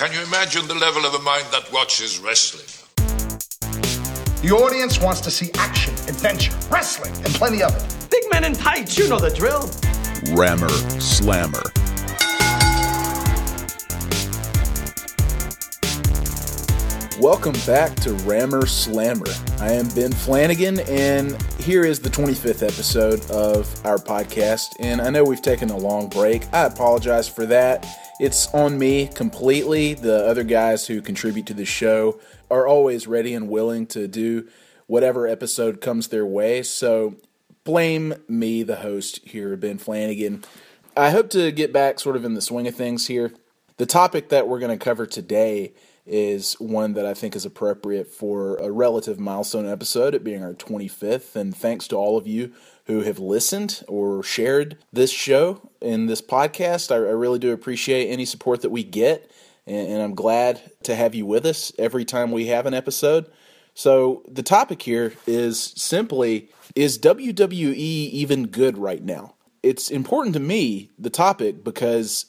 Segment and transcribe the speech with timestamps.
[0.00, 2.64] Can you imagine the level of a mind that watches wrestling?
[4.40, 8.10] The audience wants to see action, adventure, wrestling, and plenty of it.
[8.10, 9.70] Big men in tights, you know the drill.
[10.34, 11.60] Rammer Slammer.
[17.20, 19.26] Welcome back to Rammer Slammer.
[19.58, 24.76] I am Ben Flanagan, and here is the 25th episode of our podcast.
[24.80, 26.50] And I know we've taken a long break.
[26.54, 27.86] I apologize for that.
[28.20, 29.94] It's on me completely.
[29.94, 34.46] The other guys who contribute to the show are always ready and willing to do
[34.86, 36.62] whatever episode comes their way.
[36.62, 37.14] So
[37.64, 40.44] blame me, the host here, Ben Flanagan.
[40.94, 43.32] I hope to get back sort of in the swing of things here.
[43.78, 45.72] The topic that we're going to cover today
[46.04, 50.52] is one that I think is appropriate for a relative milestone episode, it being our
[50.52, 51.36] 25th.
[51.36, 52.52] And thanks to all of you
[52.90, 56.90] who have listened or shared this show in this podcast.
[56.90, 59.30] I, I really do appreciate any support that we get.
[59.64, 63.30] And, and I'm glad to have you with us every time we have an episode.
[63.74, 69.36] So, the topic here is simply Is WWE even good right now?
[69.62, 72.26] It's important to me, the topic, because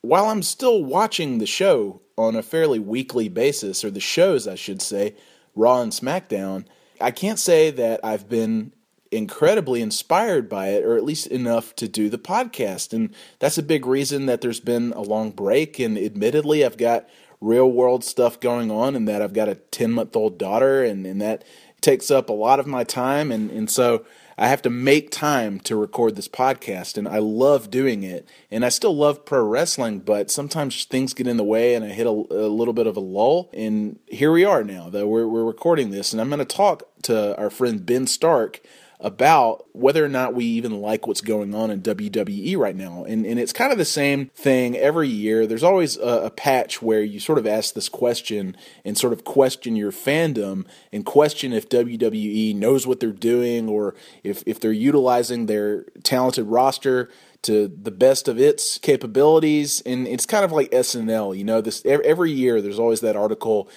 [0.00, 4.56] while I'm still watching the show on a fairly weekly basis, or the shows, I
[4.56, 5.14] should say,
[5.54, 6.66] Raw and SmackDown,
[7.00, 8.72] I can't say that I've been
[9.10, 12.92] incredibly inspired by it, or at least enough to do the podcast.
[12.92, 15.78] And that's a big reason that there's been a long break.
[15.78, 17.08] And admittedly, I've got
[17.40, 21.06] real world stuff going on, and that I've got a 10 month old daughter, and,
[21.06, 21.44] and that
[21.80, 23.32] takes up a lot of my time.
[23.32, 24.04] And, and so
[24.36, 28.28] I have to make time to record this podcast, and I love doing it.
[28.50, 31.88] And I still love pro wrestling, but sometimes things get in the way, and I
[31.88, 33.50] hit a, a little bit of a lull.
[33.52, 36.84] And here we are now, though we're, we're recording this, and I'm going to talk
[37.02, 38.60] to our friend Ben Stark
[39.00, 43.04] about whether or not we even like what's going on in WWE right now.
[43.04, 45.46] And, and it's kind of the same thing every year.
[45.46, 49.24] There's always a, a, patch where you sort of ask this question and sort of
[49.24, 54.70] question your fandom and question if WWE knows what they're doing or if, if they're
[54.72, 57.08] utilizing their talented roster
[57.42, 59.80] to the best of its capabilities.
[59.86, 63.70] And it's kind of like SNL, you know, this every year there's always that article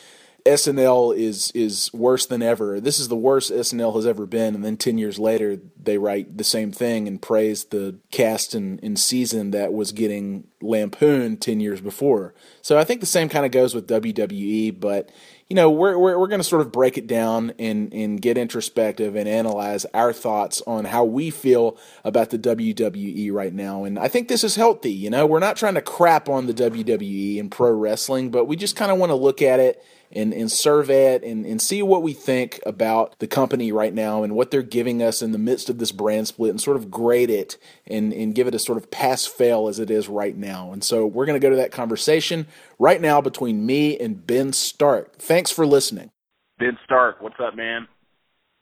[0.46, 2.82] SNL is is worse than ever.
[2.82, 4.56] This is the worst SNL has ever been.
[4.56, 8.82] And then ten years later, they write the same thing and praise the cast and,
[8.84, 12.34] and season that was getting lampooned ten years before.
[12.62, 14.78] So I think the same kind of goes with WWE.
[14.78, 15.12] But
[15.48, 18.38] you know, we're we're, we're going to sort of break it down and and get
[18.38, 23.86] introspective and analyze our thoughts on how we feel about the WWE right now.
[23.86, 24.92] And I think this is healthy.
[24.92, 28.58] You know, we're not trying to crap on the WWE and pro wrestling, but we
[28.58, 29.82] just kind of want to look at it
[30.14, 34.24] and, and survey it and, and see what we think about the company right now
[34.24, 36.90] and what they're giving us in the midst of this brand split and sort of
[36.90, 37.58] grade it
[37.88, 40.72] and, and give it a sort of pass fail as it is right now.
[40.72, 42.48] And so we're going to go to that conversation
[42.80, 45.18] right now between me and Ben Stark.
[45.18, 46.12] Thanks for listening.
[46.60, 47.88] Ben Stark, what's up, man?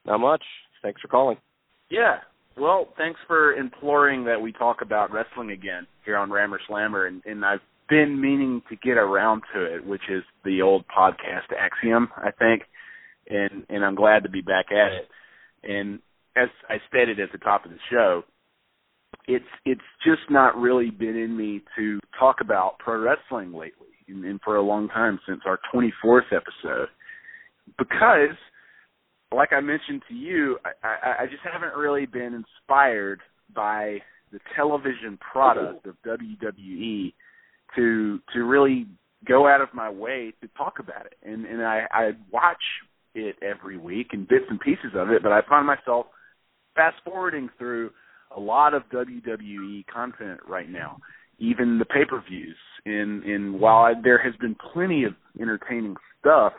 [0.06, 0.44] Not much.
[0.82, 1.38] Thanks for calling.
[1.90, 2.20] Yeah.
[2.58, 7.22] Well, thanks for imploring that we talk about wrestling again here on Rammer Slammer, and,
[7.26, 12.08] and I've been meaning to get around to it, which is the old podcast Axiom,
[12.16, 12.64] I think,
[13.30, 15.10] and and I'm glad to be back at it.
[15.64, 16.00] And
[16.38, 18.24] as I stated at the top of the show,
[19.28, 24.24] it's it's just not really been in me to talk about pro wrestling lately, and,
[24.24, 26.88] and for a long time since our 24th episode,
[27.78, 28.38] because,
[29.36, 33.20] like I mentioned to you, I, I, I just haven't really been inspired
[33.54, 34.00] by
[34.32, 37.14] the television product of WWE
[37.76, 38.88] to to really
[39.28, 41.16] go out of my way to talk about it.
[41.24, 42.64] And and I, I watch
[43.14, 46.08] it every week and bits and pieces of it, but I find myself
[46.76, 47.92] fast forwarding through
[48.36, 50.98] a lot of WWE content right now,
[51.40, 52.56] even the pay per views.
[52.86, 56.54] And and while there has been plenty of entertaining stuff,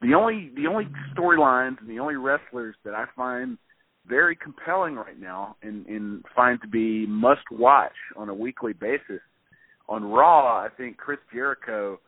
[0.00, 0.86] the only the only
[1.16, 3.58] storylines and the only wrestlers that I find
[4.06, 9.20] very compelling right now and, and find to be must watch on a weekly basis
[9.90, 11.98] on Raw, I think Chris Jericho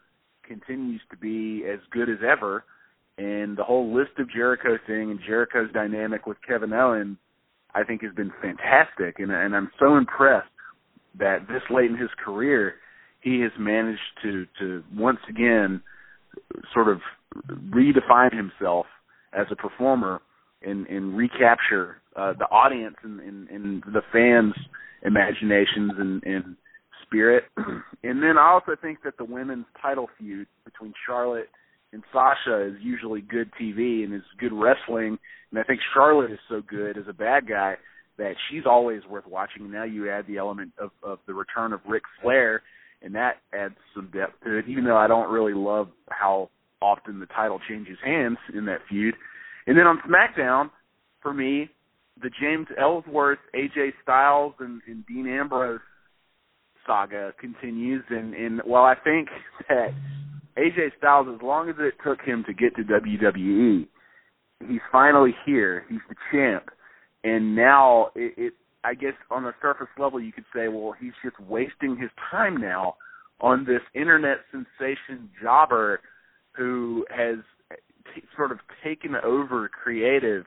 [0.47, 2.65] continues to be as good as ever,
[3.19, 7.19] and the whole list of Jericho thing and Jericho's dynamic with Kevin Owens,
[7.75, 10.49] I think has been fantastic, and and I'm so impressed
[11.19, 12.77] that this late in his career,
[13.21, 15.83] he has managed to to once again
[16.73, 17.01] sort of
[17.71, 18.87] redefine himself
[19.33, 20.23] as a performer
[20.63, 24.55] and and recapture uh, the audience and, and, and the fans'
[25.05, 26.57] imaginations and, and
[27.13, 27.45] spirit.
[27.57, 31.49] and then I also think that the women's title feud between Charlotte
[31.93, 35.19] and Sasha is usually good TV and is good wrestling.
[35.51, 37.75] And I think Charlotte is so good as a bad guy
[38.19, 39.71] that she's always worth watching.
[39.71, 42.63] Now you add the element of, of the return of Ric Flair,
[43.03, 44.69] and that adds some depth to it.
[44.69, 46.51] Even though I don't really love how
[46.81, 49.15] often the title changes hands in that feud.
[49.67, 50.71] And then on SmackDown,
[51.21, 51.71] for me,
[52.21, 55.81] the James Ellsworth, AJ Styles, and, and Dean Ambrose
[56.87, 58.05] saga continues.
[58.11, 59.29] And, and while I think
[59.69, 59.95] that
[60.57, 63.87] AJ Styles, as long as it took him to get to WWE,
[64.69, 65.85] he's finally here.
[65.89, 66.71] He's the champ,
[67.25, 68.53] and now it, it.
[68.85, 72.61] I guess on the surface level, you could say, well, he's just wasting his time
[72.61, 72.97] now
[73.41, 76.01] on this internet sensation jobber
[76.57, 77.37] who has
[78.15, 80.45] t- sort of taken over creative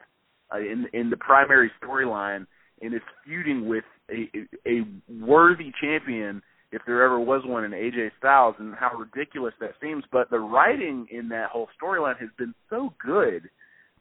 [0.53, 2.45] uh, in in the primary storyline
[2.81, 4.29] and is feuding with a
[4.67, 6.41] a worthy champion
[6.71, 10.39] if there ever was one in AJ Styles and how ridiculous that seems but the
[10.39, 13.49] writing in that whole storyline has been so good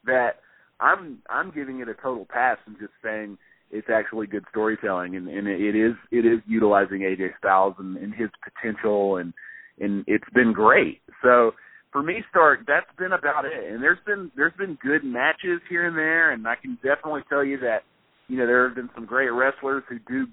[0.05, 0.39] that
[0.79, 3.37] I'm I'm giving it a total pass and just saying
[3.71, 8.13] it's actually good storytelling and, and it is it is utilizing AJ Styles and, and
[8.13, 9.33] his potential and
[9.79, 11.01] and it's been great.
[11.21, 11.51] So
[11.91, 13.71] for me, Stark, that's been about it.
[13.71, 17.43] And there's been there's been good matches here and there, and I can definitely tell
[17.43, 17.83] you that
[18.27, 20.27] you know there have been some great wrestlers who do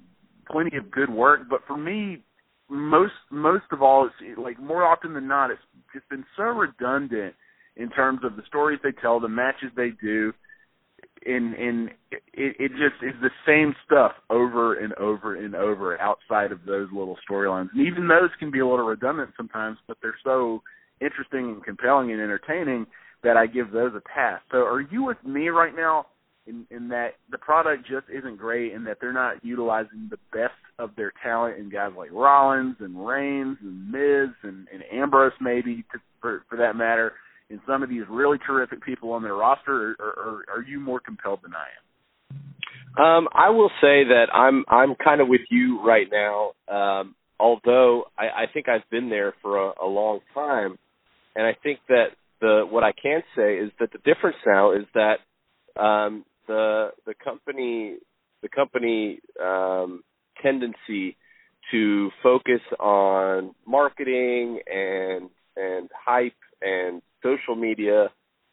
[0.51, 1.43] plenty of good work.
[1.49, 2.23] But for me,
[2.69, 5.61] most most of all, it's like more often than not, it's
[5.95, 7.35] just been so redundant
[7.77, 10.33] in terms of the stories they tell, the matches they do,
[11.27, 16.53] and and it, it just is the same stuff over and over and over outside
[16.53, 17.69] of those little storylines.
[17.75, 20.63] And even those can be a little redundant sometimes, but they're so
[21.01, 22.87] interesting and compelling and entertaining
[23.23, 24.41] that I give those a pass.
[24.51, 26.07] So are you with me right now
[26.47, 30.55] in, in that the product just isn't great and that they're not utilizing the best
[30.79, 35.85] of their talent in guys like Rollins and Reigns and Miz and, and Ambrose maybe
[35.93, 37.13] to, for, for that matter
[37.51, 40.81] and some of these really terrific people on their roster or, or, or are you
[40.81, 41.83] more compelled than I am?
[43.05, 46.53] Um, I will say that I'm I'm kind of with you right now.
[46.69, 50.79] Um, although I, I think I've been there for a, a long time,
[51.35, 52.09] and I think that
[52.41, 57.15] the what I can say is that the difference now is that um, the the
[57.15, 57.97] company
[58.43, 60.03] the company um,
[60.43, 61.17] tendency
[61.71, 68.09] to focus on marketing and and hype and social media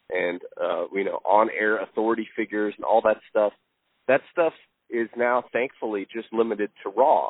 [0.10, 3.51] and uh, you know on air authority figures and all that stuff.
[4.07, 4.54] That stuff
[4.90, 7.30] is now thankfully just limited to Raw.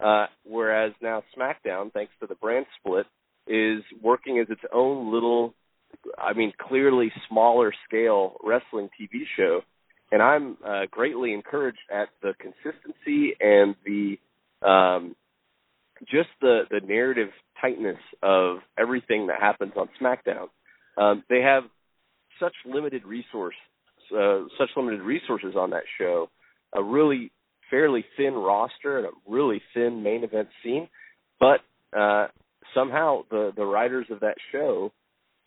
[0.00, 3.06] Uh, whereas now SmackDown, thanks to the brand split,
[3.48, 5.54] is working as its own little,
[6.16, 9.62] I mean, clearly smaller scale wrestling TV show.
[10.10, 14.18] And I'm uh, greatly encouraged at the consistency and the
[14.66, 15.14] um,
[16.06, 17.28] just the the narrative
[17.60, 20.48] tightness of everything that happens on SmackDown.
[20.96, 21.64] Um, they have
[22.40, 23.54] such limited resource,
[24.16, 26.30] uh, such limited resources on that show.
[26.74, 27.30] A really
[27.70, 30.88] fairly thin roster and a really thin main event scene,
[31.38, 31.60] but
[31.96, 32.28] uh,
[32.74, 34.92] somehow the the writers of that show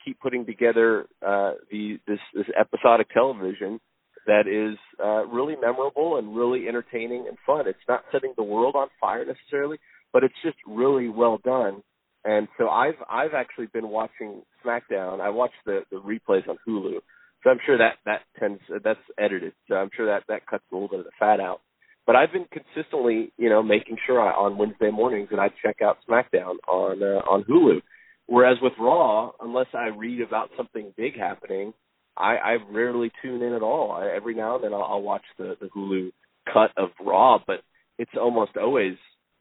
[0.04, 3.80] keep putting together uh, the this this episodic television
[4.28, 7.68] that is uh, really memorable and really entertaining and fun.
[7.68, 9.78] It's not setting the world on fire necessarily,
[10.14, 11.82] but it's just really well done.
[12.24, 15.20] And so I've I've actually been watching SmackDown.
[15.20, 17.00] I watched the the replays on Hulu,
[17.44, 19.54] so I'm sure that that tends that's edited.
[19.68, 21.62] So I'm sure that that cuts a little bit of the fat out.
[22.06, 25.78] But I've been consistently, you know, making sure I, on Wednesday mornings that I check
[25.82, 27.82] out SmackDown on uh, on Hulu.
[28.28, 31.74] Whereas with Raw, unless I read about something big happening,
[32.18, 33.92] I, I rarely tune in at all.
[33.92, 36.12] I, every now and then I'll, I'll watch the the Hulu
[36.52, 37.62] cut of Raw, but
[37.98, 38.96] it's almost always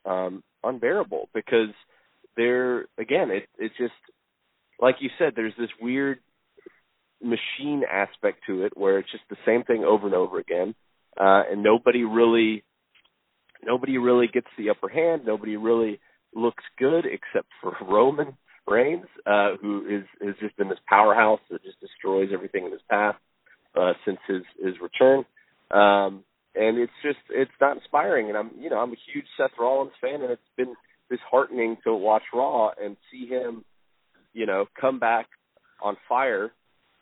[0.04, 1.74] um unbearable because
[2.36, 3.92] there again it it's just
[4.80, 6.18] like you said there's this weird
[7.22, 10.74] machine aspect to it where it's just the same thing over and over again
[11.18, 12.64] uh, and nobody really
[13.64, 15.22] nobody really gets the upper hand.
[15.26, 16.00] Nobody really
[16.34, 18.36] looks good except for Roman
[18.70, 22.80] Reigns, uh, who is has just been this powerhouse that just destroys everything in his
[22.88, 23.16] path
[23.76, 25.24] uh, since his his return.
[25.70, 26.24] Um,
[26.54, 28.28] and it's just it's not inspiring.
[28.28, 30.74] And I'm you know I'm a huge Seth Rollins fan, and it's been
[31.10, 33.64] disheartening to watch Raw and see him,
[34.32, 35.26] you know, come back
[35.82, 36.52] on fire,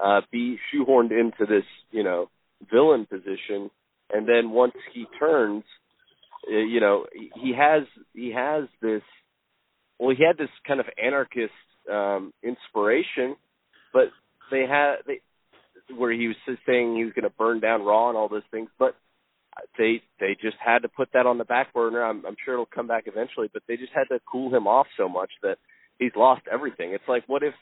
[0.00, 2.30] uh, be shoehorned into this you know
[2.70, 3.70] villain position
[4.10, 5.64] and then once he turns,
[6.50, 7.82] uh, you know, he has
[8.14, 9.02] he has this.
[9.98, 11.52] Well, he had this kind of anarchist
[11.90, 13.36] um inspiration,
[13.92, 14.08] but
[14.50, 15.20] they had they
[15.96, 16.36] where he was
[16.66, 18.94] saying he was going to burn down Raw and all those things, but
[19.78, 22.02] they they just had to put that on the back burner.
[22.02, 24.86] I'm, I'm sure it'll come back eventually, but they just had to cool him off
[24.96, 25.58] so much that
[25.98, 26.92] he's lost everything.
[26.92, 27.54] It's like what if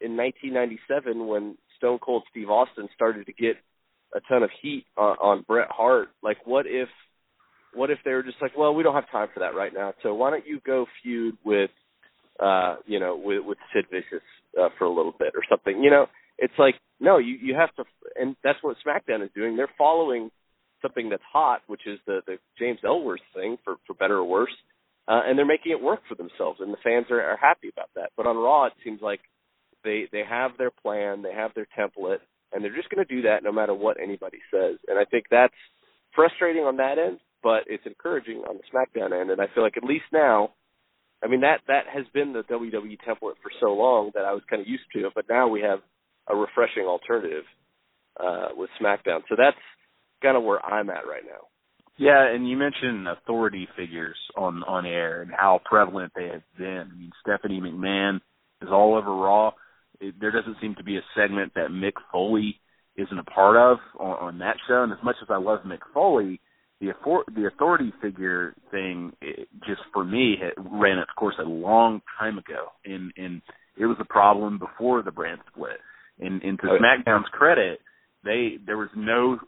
[0.00, 3.56] in 1997 when Stone Cold Steve Austin started to get
[4.14, 6.08] a ton of heat on, on Bret Hart.
[6.22, 6.88] Like, what if,
[7.74, 9.94] what if they were just like, well, we don't have time for that right now.
[10.02, 11.70] So why don't you go feud with
[12.40, 14.24] uh, you know, with, with Sid Vicious
[14.60, 15.82] uh, for a little bit or something.
[15.82, 16.06] You know,
[16.38, 17.84] it's like no, you you have to,
[18.16, 19.56] and that's what SmackDown is doing.
[19.56, 20.30] They're following
[20.80, 24.54] something that's hot, which is the the James Ellsworth thing, for for better or worse,
[25.08, 27.90] uh, and they're making it work for themselves, and the fans are, are happy about
[27.96, 28.10] that.
[28.16, 29.20] But on Raw, it seems like
[29.84, 32.20] they they have their plan, they have their template,
[32.52, 34.78] and they're just going to do that no matter what anybody says.
[34.88, 35.54] And I think that's
[36.14, 39.30] frustrating on that end, but it's encouraging on the SmackDown end.
[39.30, 40.50] And I feel like at least now,
[41.22, 44.42] I mean that that has been the WWE template for so long that I was
[44.48, 45.78] kind of used to it, but now we have
[46.28, 47.44] a refreshing alternative
[48.18, 49.20] uh, with SmackDown.
[49.28, 49.56] So that's
[50.22, 51.48] kind of where I'm at right now.
[51.98, 56.88] Yeah, and you mentioned authority figures on on air and how prevalent they have been.
[56.92, 58.16] I mean, Stephanie McMahon
[58.62, 59.52] is all over Raw.
[60.00, 62.60] It, there doesn't seem to be a segment that Mick Foley
[62.96, 64.82] isn't a part of on, on that show.
[64.82, 66.40] And as much as I love Mick Foley,
[66.82, 66.92] the
[67.34, 72.38] the authority figure thing it, just for me it ran its course a long time
[72.38, 73.40] ago, and and
[73.78, 75.78] it was a problem before the brand split.
[76.20, 77.78] And, and to oh, SmackDown's credit,
[78.24, 79.38] they there was no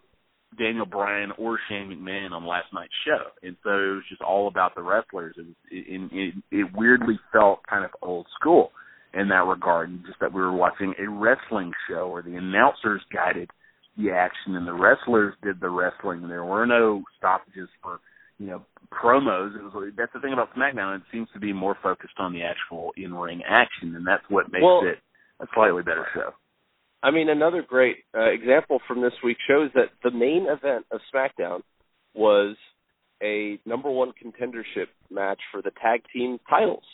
[0.56, 4.46] Daniel Bryan or Shane McMahon on last night's show, and so it was just all
[4.48, 5.34] about the wrestlers.
[5.36, 8.70] It was it, it, it weirdly felt kind of old school
[9.12, 13.50] in that regard, just that we were watching a wrestling show where the announcers guided
[13.96, 16.28] the action and the wrestlers did the wrestling.
[16.28, 18.00] There were no stoppages for
[18.38, 19.56] you know promos.
[19.56, 20.96] It was that's the thing about SmackDown.
[20.96, 24.52] It seems to be more focused on the actual in ring action, and that's what
[24.52, 24.98] makes well, it
[25.40, 26.30] a slightly better show.
[27.02, 31.00] I mean, another great uh, example from this week shows that the main event of
[31.14, 31.60] SmackDown
[32.14, 32.56] was
[33.22, 36.84] a number one contendership match for the tag team titles.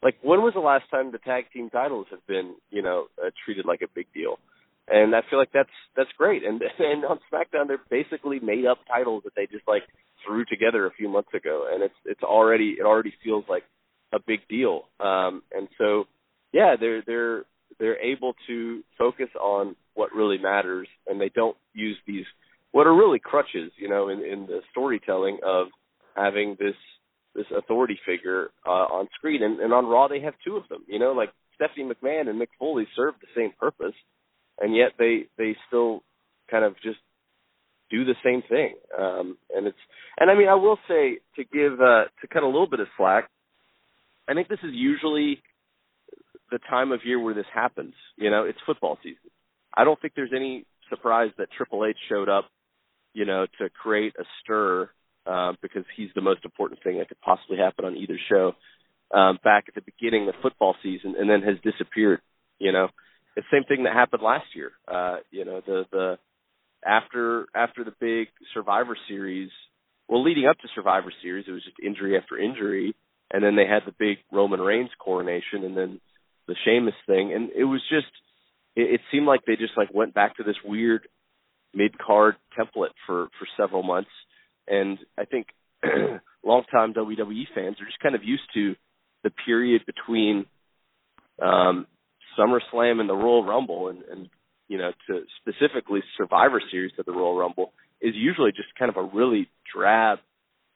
[0.00, 3.30] Like, when was the last time the tag team titles have been, you know, uh,
[3.44, 4.38] treated like a big deal?
[4.90, 6.44] And I feel like that's that's great.
[6.44, 9.82] And and on SmackDown, they're basically made up titles that they just like
[10.26, 13.64] threw together a few months ago, and it's it's already it already feels like
[14.12, 14.84] a big deal.
[15.00, 16.04] Um, and so,
[16.52, 17.44] yeah, they're they're
[17.78, 22.24] they're able to focus on what really matters and they don't use these
[22.70, 25.68] what are really crutches, you know, in, in the storytelling of
[26.14, 26.74] having this
[27.34, 29.42] this authority figure uh, on screen.
[29.42, 32.40] And, and on Raw they have two of them, you know, like Stephanie McMahon and
[32.40, 33.94] Mick Foley serve the same purpose,
[34.60, 36.02] and yet they they still
[36.50, 36.98] kind of just
[37.90, 38.74] do the same thing.
[38.98, 39.78] Um, and it's
[40.18, 42.88] and I mean I will say to give uh, to cut a little bit of
[42.96, 43.28] slack.
[44.28, 45.42] I think this is usually
[46.50, 47.94] the time of year where this happens.
[48.16, 49.30] You know, it's football season.
[49.74, 52.46] I don't think there's any surprise that Triple H showed up,
[53.14, 54.90] you know, to create a stir
[55.26, 58.52] uh, because he's the most important thing that could possibly happen on either show
[59.12, 62.20] um, back at the beginning of football season, and then has disappeared.
[62.58, 62.88] You know,
[63.36, 64.72] the same thing that happened last year.
[64.86, 66.18] Uh, you know, the the
[66.84, 69.50] after after the big Survivor Series,
[70.08, 72.94] well, leading up to Survivor Series, it was just injury after injury,
[73.32, 76.00] and then they had the big Roman Reigns coronation, and then
[76.46, 78.06] the Sheamus thing, and it was just
[78.74, 81.06] it, it seemed like they just like went back to this weird
[81.74, 84.10] mid card template for for several months,
[84.66, 85.48] and I think
[86.44, 88.74] longtime WWE fans are just kind of used to
[89.24, 90.46] the period between
[91.42, 91.86] um
[92.38, 94.28] SummerSlam and the Royal Rumble, and and
[94.68, 98.96] you know to specifically Survivor Series of the Royal Rumble is usually just kind of
[98.96, 100.18] a really drab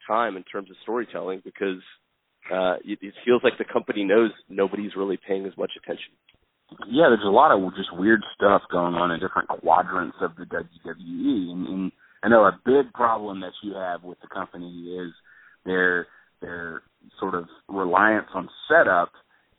[0.07, 1.81] time in terms of storytelling because
[2.53, 6.13] uh, it, it feels like the company knows nobody's really paying as much attention.
[6.89, 10.45] Yeah, there's a lot of just weird stuff going on in different quadrants of the
[10.45, 11.93] WWE, and, and
[12.23, 15.13] I know a big problem that you have with the company is
[15.65, 16.07] their
[16.41, 16.83] their
[17.21, 19.13] sort of reliance on setup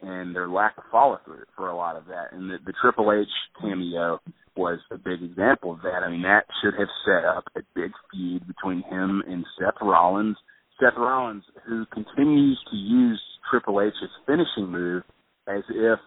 [0.03, 2.33] and their lack of follow through for a lot of that.
[2.33, 3.27] And the, the Triple H
[3.59, 4.19] cameo
[4.55, 6.03] was a big example of that.
[6.05, 10.37] I mean, that should have set up a big feud between him and Seth Rollins
[10.79, 15.03] Seth Rollins, who continues to use Triple H's finishing move
[15.47, 15.99] as if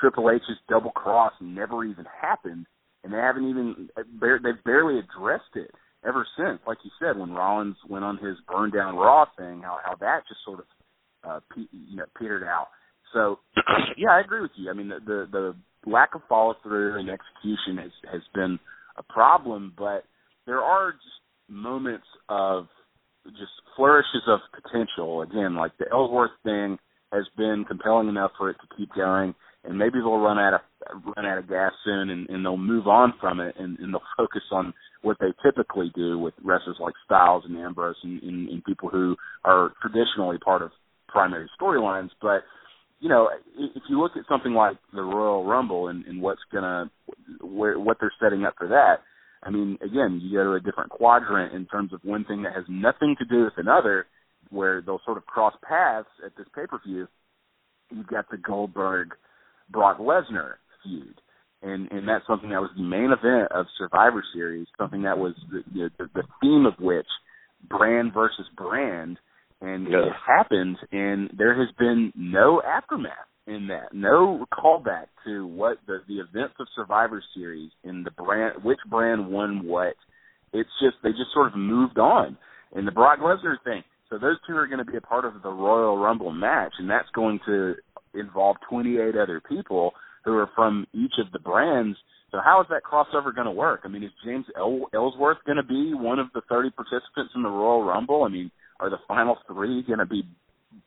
[0.00, 2.66] Triple H's double cross never even happened,
[3.04, 3.88] and they haven't even
[4.20, 5.70] they've barely addressed it
[6.06, 6.60] ever since.
[6.66, 10.22] Like you said, when Rollins went on his burn down Raw thing, how how that
[10.28, 10.66] just sort of
[11.24, 12.68] uh, you know petered out.
[13.12, 13.38] So
[13.96, 14.70] yeah, I agree with you.
[14.70, 18.58] I mean, the the, the lack of follow through and execution has has been
[18.96, 20.04] a problem, but
[20.46, 21.04] there are just
[21.48, 22.66] moments of
[23.24, 25.22] just flourishes of potential.
[25.22, 26.78] Again, like the Ellsworth thing
[27.12, 30.60] has been compelling enough for it to keep going, and maybe they'll run out of
[31.16, 34.02] run out of gas soon, and, and they'll move on from it, and, and they'll
[34.16, 38.64] focus on what they typically do with wrestlers like Styles and Ambrose, and, and, and
[38.64, 40.70] people who are traditionally part of
[41.08, 42.10] primary storylines.
[42.20, 42.42] But
[43.02, 43.28] you know,
[43.58, 46.90] if you look at something like the Royal Rumble and, and what's gonna
[47.42, 49.00] where, what they're setting up for that
[49.42, 52.54] I mean, again, you go to a different quadrant in terms of one thing that
[52.54, 54.06] has nothing to do with another,
[54.50, 57.08] where they'll sort of cross paths at this pay per view.
[57.90, 59.14] you've got the Goldberg
[59.70, 61.20] Brock Lesnar feud.
[61.62, 65.34] And and that's something that was the main event of Survivor Series, something that was
[65.50, 67.06] the you know, the, the theme of which
[67.68, 69.18] brand versus brand,
[69.62, 70.06] and Yeah.
[70.06, 76.02] it happened, and there has been no aftermath in that, no callback to what the
[76.06, 79.94] the events of Survivor Series and the brand, which brand won what.
[80.52, 82.36] It's just they just sort of moved on,
[82.74, 83.82] and the Brock Lesnar thing.
[84.10, 86.90] So those two are going to be a part of the Royal Rumble match, and
[86.90, 87.74] that's going to
[88.14, 91.96] involve 28 other people who are from each of the brands.
[92.30, 93.80] So how is that crossover going to work?
[93.84, 97.42] I mean, is James El- Ellsworth going to be one of the 30 participants in
[97.42, 98.24] the Royal Rumble?
[98.24, 98.50] I mean,
[98.82, 100.24] are the final three going to be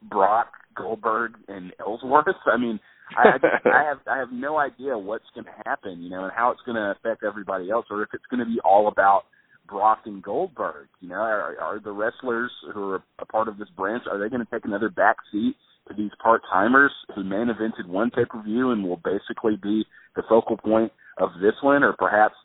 [0.04, 2.36] Brock, Goldberg, and Ellsworth?
[2.46, 2.80] I mean,
[3.18, 6.52] I, I have I have no idea what's going to happen, you know, and how
[6.52, 9.24] it's going to affect everybody else, or if it's going to be all about
[9.68, 10.88] Brock and Goldberg.
[11.00, 14.30] You know, are, are the wrestlers who are a part of this branch are they
[14.30, 15.56] going to take another back seat
[15.88, 19.86] to these part timers who main evented one pay per view and will basically be
[20.16, 22.36] the focal point of this one, or perhaps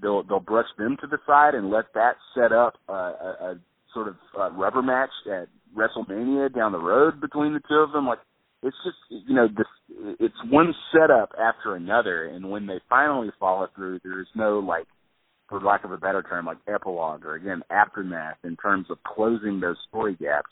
[0.00, 3.54] they'll they'll brush them to the side and let that set up a, a, a
[3.94, 8.06] sort of uh rubber match at WrestleMania down the road between the two of them.
[8.06, 8.18] Like
[8.62, 9.66] it's just you know this
[10.20, 14.86] it's one setup after another, and when they finally follow through, there's no like
[15.48, 19.60] for lack of a better term, like epilogue or again aftermath in terms of closing
[19.60, 20.50] those story gaps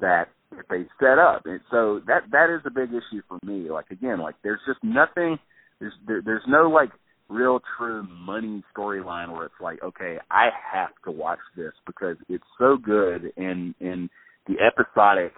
[0.00, 0.28] that
[0.68, 1.42] they set up.
[1.46, 3.70] And so that that is a big issue for me.
[3.70, 5.38] Like again, like there's just nothing.
[5.80, 6.90] There's there, there's no like
[7.32, 12.44] real true money storyline where it's like, okay, I have to watch this because it's
[12.58, 14.10] so good and and
[14.46, 15.32] the episodic,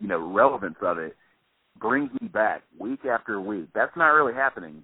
[0.00, 1.14] you know, relevance of it
[1.80, 3.68] brings me back week after week.
[3.74, 4.82] That's not really happening.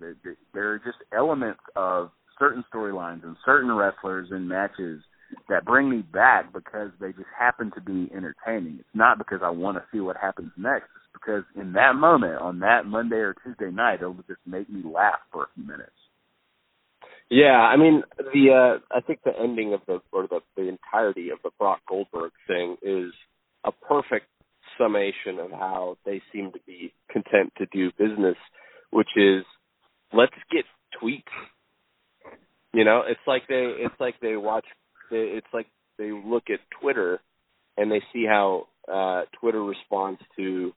[0.55, 5.03] There, are just elements of certain storylines and certain wrestlers and matches
[5.49, 8.77] that bring me back because they just happen to be entertaining.
[8.79, 10.87] It's not because I want to see what happens next.
[10.97, 14.83] It's because in that moment, on that Monday or Tuesday night, it'll just make me
[14.85, 15.91] laugh for a few minutes.
[17.31, 21.31] Yeah, I mean the uh I think the ending of the or the the entirety
[21.31, 23.13] of the Brock Goldberg thing is
[23.65, 24.27] a perfect
[24.79, 28.37] summation of how they seem to be content to do business,
[28.91, 29.45] which is
[30.13, 30.65] let's get
[31.03, 31.23] tweets.
[32.73, 34.67] You know, it's like they it's like they watch
[35.11, 35.67] it's like
[35.99, 37.21] they look at Twitter
[37.77, 40.73] and they see how uh Twitter responds to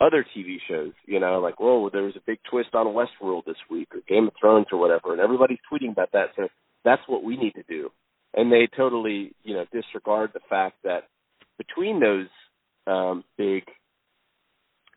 [0.00, 3.56] other TV shows, you know, like, whoa, there was a big twist on Westworld this
[3.70, 6.30] week or Game of Thrones or whatever, and everybody's tweeting about that.
[6.36, 6.48] So
[6.84, 7.90] that's what we need to do.
[8.34, 11.04] And they totally, you know, disregard the fact that
[11.56, 12.26] between those
[12.86, 13.62] um, big,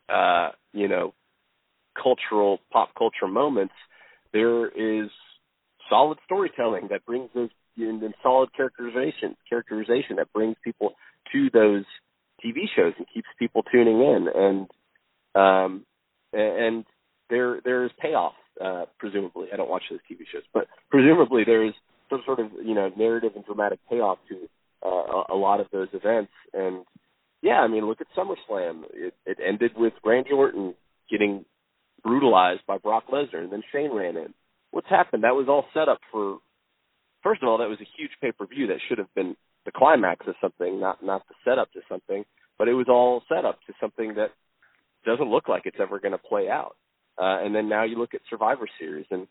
[0.09, 1.13] uh, you know,
[2.01, 3.73] cultural pop culture moments,
[4.33, 5.09] there is
[5.89, 10.93] solid storytelling that brings those and, and solid characterization characterization that brings people
[11.31, 11.85] to those
[12.43, 14.67] TV shows and keeps people tuning in and
[15.35, 15.85] um
[16.33, 16.85] and
[17.29, 19.47] there there is payoff uh presumably.
[19.53, 21.73] I don't watch those TV shows but presumably there is
[22.09, 24.49] some sort of you know narrative and dramatic payoff to
[24.85, 26.31] uh, a, lot of those events.
[26.53, 26.85] And
[27.41, 28.83] yeah I mean look at SummerSlam.
[28.93, 30.75] It, it ended with Randy Orton
[31.09, 31.45] getting
[32.03, 34.33] brutalized by Brock Lesnar and then Shane ran in.
[34.71, 35.23] What's happened?
[35.23, 36.37] That was all set up for
[37.23, 39.71] first of all that was a huge pay per view that should have been the
[39.71, 42.23] climax of something not not the setup to something
[42.57, 44.31] but it was all set up to something that
[45.05, 46.75] doesn't look like it's ever going to play out.
[47.17, 49.27] Uh, and then now you look at Survivor Series, and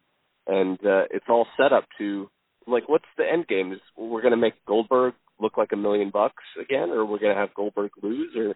[0.47, 2.31] and uh, it's all set up to
[2.67, 3.73] like, what's the end game?
[3.73, 7.35] Is we're going to make Goldberg look like a million bucks again, or we're going
[7.35, 8.55] to have Goldberg lose, or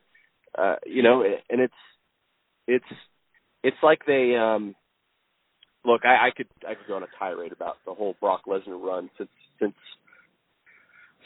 [0.58, 1.22] uh, you know?
[1.22, 1.74] And it's
[2.66, 2.84] it's
[3.62, 4.74] it's like they um,
[5.84, 6.02] look.
[6.04, 9.08] I, I could I could go on a tirade about the whole Brock Lesnar run
[9.16, 9.74] since since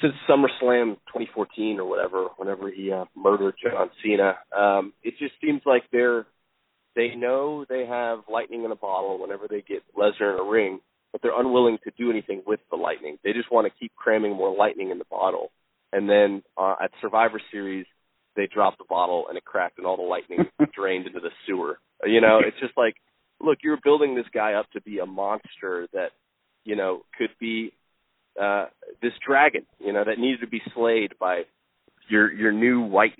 [0.01, 5.63] since SummerSlam 2014 or whatever, whenever he uh, murdered John Cena, um, it just seems
[5.65, 6.27] like they're
[6.95, 10.81] they know they have lightning in a bottle whenever they get Lesnar in a ring,
[11.13, 13.19] but they're unwilling to do anything with the lightning.
[13.23, 15.51] They just want to keep cramming more lightning in the bottle,
[15.93, 17.87] and then uh, at Survivor Series
[18.37, 20.41] they dropped the bottle and it cracked and all the lightning
[20.75, 21.79] drained into the sewer.
[22.05, 22.97] You know, it's just like,
[23.41, 26.11] look, you're building this guy up to be a monster that
[26.65, 27.73] you know could be
[28.41, 28.67] uh
[29.03, 31.43] this dragon, you know, that needed to be slayed by
[32.09, 33.15] your your new white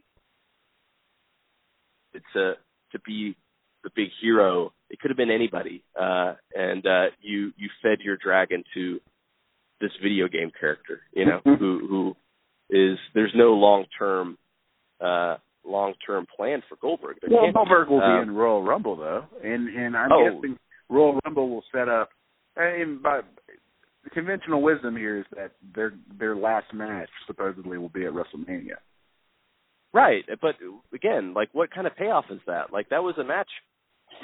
[2.15, 2.53] it's a
[2.93, 3.37] to be
[3.85, 4.73] the big hero.
[4.91, 5.83] It could have been anybody.
[5.99, 9.01] Uh and uh you you fed your dragon to
[9.81, 11.57] this video game character, you know, who
[11.89, 12.17] who
[12.71, 14.39] is there's no long term
[15.01, 17.17] uh long term plan for Goldberg.
[17.21, 17.53] There Well.
[17.53, 20.25] Goldberg will Um, be in Royal Rumble though, and and I'm Oh.
[20.41, 22.11] guessing Royal Rumble will set up.
[22.57, 23.21] And by
[24.07, 28.77] the conventional wisdom here is that their their last match supposedly will be at WrestleMania.
[29.93, 30.55] Right, but
[30.95, 32.73] again, like what kind of payoff is that?
[32.73, 33.49] Like that was a match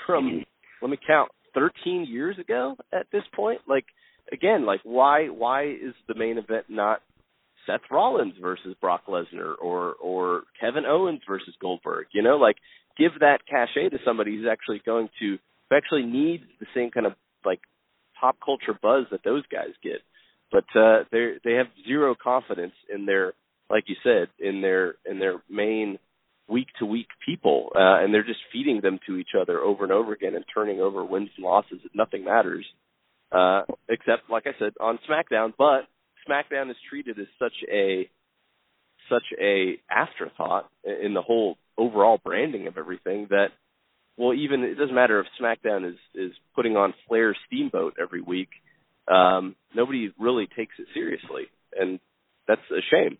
[0.06, 0.44] from
[0.80, 3.62] let me count 13 years ago at this point.
[3.68, 3.86] Like
[4.32, 7.00] again, like why why is the main event not
[7.66, 12.06] Seth Rollins versus Brock Lesnar or or Kevin Owens versus Goldberg?
[12.12, 12.56] You know, like
[12.96, 15.38] give that cachet to somebody who's actually going to
[15.70, 17.14] who actually needs the same kind of
[17.44, 17.60] like
[18.22, 20.00] pop culture buzz that those guys get.
[20.50, 23.34] But uh they they have zero confidence in their
[23.68, 25.98] like you said in their in their main
[26.48, 29.92] week to week people uh and they're just feeding them to each other over and
[29.92, 32.66] over again and turning over wins and losses nothing matters
[33.32, 35.88] uh except like I said on SmackDown but
[36.28, 38.08] SmackDown is treated as such a
[39.08, 43.48] such a afterthought in the whole overall branding of everything that
[44.16, 48.50] well even it doesn't matter if SmackDown is is putting on Flair Steamboat every week
[49.08, 51.44] um nobody really takes it seriously
[51.78, 52.00] and
[52.46, 53.18] that's a shame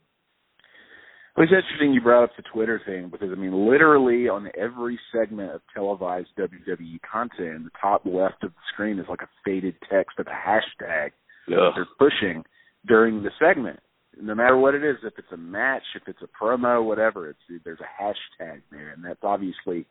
[1.36, 4.98] well, it's interesting you brought up the Twitter thing because I mean, literally on every
[5.14, 9.74] segment of televised WWE content, the top left of the screen is like a faded
[9.90, 11.12] text of a hashtag
[11.48, 12.44] that they're pushing
[12.86, 13.80] during the segment.
[14.20, 17.62] No matter what it is, if it's a match, if it's a promo, whatever, it's
[17.64, 19.86] there's a hashtag there, and that's obviously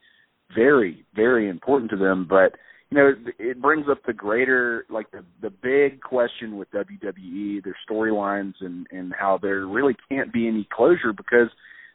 [0.56, 2.28] very, very important to them.
[2.30, 2.54] But
[2.90, 7.76] you know, it brings up the greater, like the the big question with WWE, their
[7.90, 11.48] storylines, and and how there really can't be any closure because,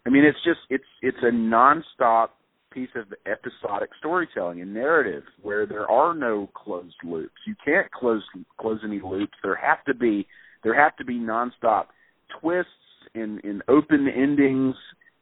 [0.06, 2.28] I mean, it's just it's it's a nonstop
[2.72, 7.34] piece of episodic storytelling and narrative where there are no closed loops.
[7.46, 8.22] You can't close
[8.58, 9.34] close any loops.
[9.42, 10.26] There have to be
[10.62, 11.86] there have to be nonstop
[12.40, 12.70] twists
[13.14, 14.74] and and open endings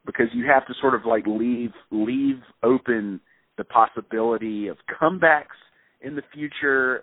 [0.06, 3.20] because you have to sort of like leave leave open
[3.56, 5.56] the possibility of comebacks
[6.02, 7.02] in the future.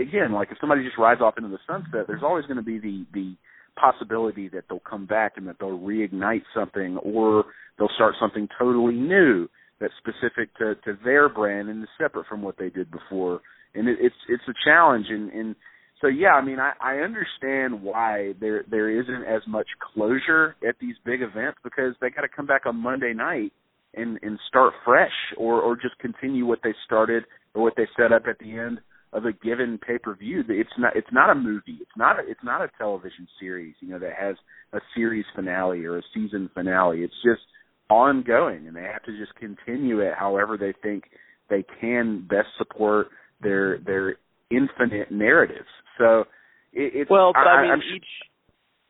[0.00, 2.78] Again, like if somebody just rides off into the sunset, there's always going to be
[2.78, 3.34] the the
[3.80, 7.44] possibility that they'll come back and that they'll reignite something, or
[7.78, 9.48] they'll start something totally new
[9.80, 13.40] that's specific to to their brand and is separate from what they did before.
[13.74, 15.56] And it, it's it's a challenge, and and
[16.00, 20.76] so yeah, I mean, I, I understand why there there isn't as much closure at
[20.80, 23.52] these big events because they got to come back on Monday night
[23.94, 28.12] and and start fresh, or or just continue what they started or what they set
[28.12, 28.78] up at the end
[29.14, 30.44] of a given pay per view.
[30.48, 31.78] It's not it's not a movie.
[31.80, 33.74] It's not a, it's not a television series.
[33.80, 34.36] You know that has
[34.74, 37.00] a series finale or a season finale.
[37.00, 37.42] It's just
[37.88, 41.04] ongoing, and they have to just continue it however they think
[41.48, 43.08] they can best support
[43.40, 44.16] their their
[44.50, 45.68] infinite narratives.
[45.98, 46.20] So
[46.72, 48.06] it, it's well, I, I mean I'm, each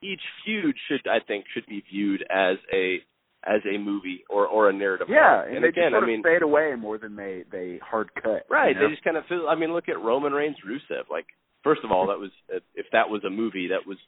[0.03, 2.99] each feud should I think should be viewed as a
[3.47, 5.07] as a movie or or a narrative.
[5.09, 5.47] Yeah, arc.
[5.47, 8.11] and, and they again, just sort I mean, fade away more than they they hard
[8.15, 8.47] cut.
[8.51, 8.69] right?
[8.69, 8.89] You know?
[8.89, 9.47] They just kind of feel.
[9.49, 11.09] I mean, look at Roman Reigns, Rusev.
[11.11, 11.27] Like,
[11.63, 12.31] first of all, that was
[12.75, 13.99] if that was a movie, that was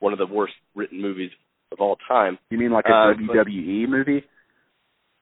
[0.00, 1.30] one of the worst written movies
[1.72, 2.38] of all time.
[2.50, 4.24] You mean like a Uh, WWE movie?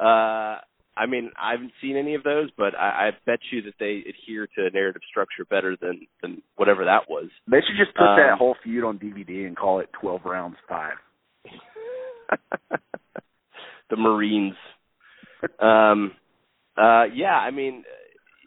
[0.00, 0.58] uh,
[1.00, 4.04] I mean, I haven't seen any of those, but I, I bet you that they
[4.06, 7.30] adhere to a narrative structure better than than whatever that was.
[7.50, 10.58] They should just put Um, that whole feud on DVD and call it Twelve Rounds
[10.68, 10.98] Five.
[13.90, 14.56] the Marines.
[15.58, 16.12] Um,
[16.76, 17.84] uh, yeah, I mean,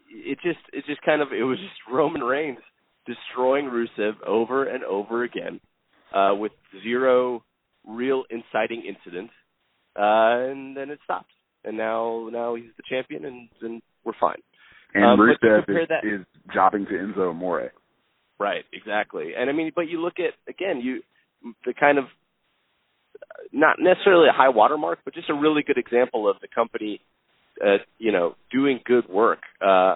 [0.09, 2.59] it just it just kind of it was just Roman Reigns
[3.07, 5.59] destroying Rusev over and over again
[6.13, 6.51] uh, with
[6.83, 7.43] zero
[7.85, 9.31] real inciting incident,
[9.97, 11.32] uh, and then it stopped.
[11.63, 14.41] And now now he's the champion, and, and we're fine.
[14.93, 17.71] And Um, Rusev is, that- is jobbing to Enzo Amore.
[18.39, 19.33] Right, exactly.
[19.37, 21.01] And I mean, but you look at again, you
[21.65, 22.05] the kind of
[23.51, 27.01] not necessarily a high watermark, but just a really good example of the company,
[27.63, 29.95] uh, you know, doing good work, uh,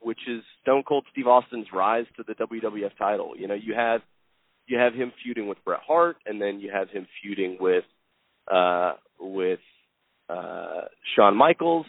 [0.00, 3.34] which is Stone Cold Steve Austin's rise to the WWF title.
[3.36, 4.00] You know, you have
[4.66, 7.84] you have him feuding with Bret Hart, and then you have him feuding with
[8.50, 9.60] uh, with
[10.28, 10.82] uh,
[11.14, 11.86] Shawn Michaels,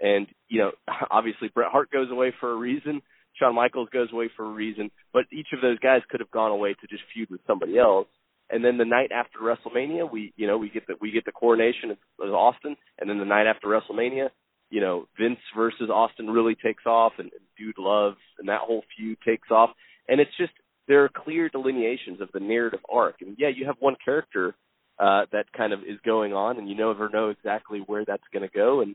[0.00, 0.72] and you know,
[1.10, 3.02] obviously Bret Hart goes away for a reason.
[3.38, 6.52] Shawn Michaels goes away for a reason, but each of those guys could have gone
[6.52, 8.06] away to just feud with somebody else.
[8.50, 11.32] And then the night after WrestleMania, we you know we get the we get the
[11.32, 14.28] coronation of, Austin, and then the night after WrestleMania,
[14.70, 18.84] you know Vince versus Austin really takes off, and, and Dude Loves, and that whole
[18.96, 19.70] feud takes off,
[20.08, 20.52] and it's just
[20.86, 23.16] there are clear delineations of the narrative arc.
[23.22, 24.54] And yeah, you have one character
[24.98, 28.48] uh, that kind of is going on, and you never know exactly where that's going
[28.48, 28.94] to go, and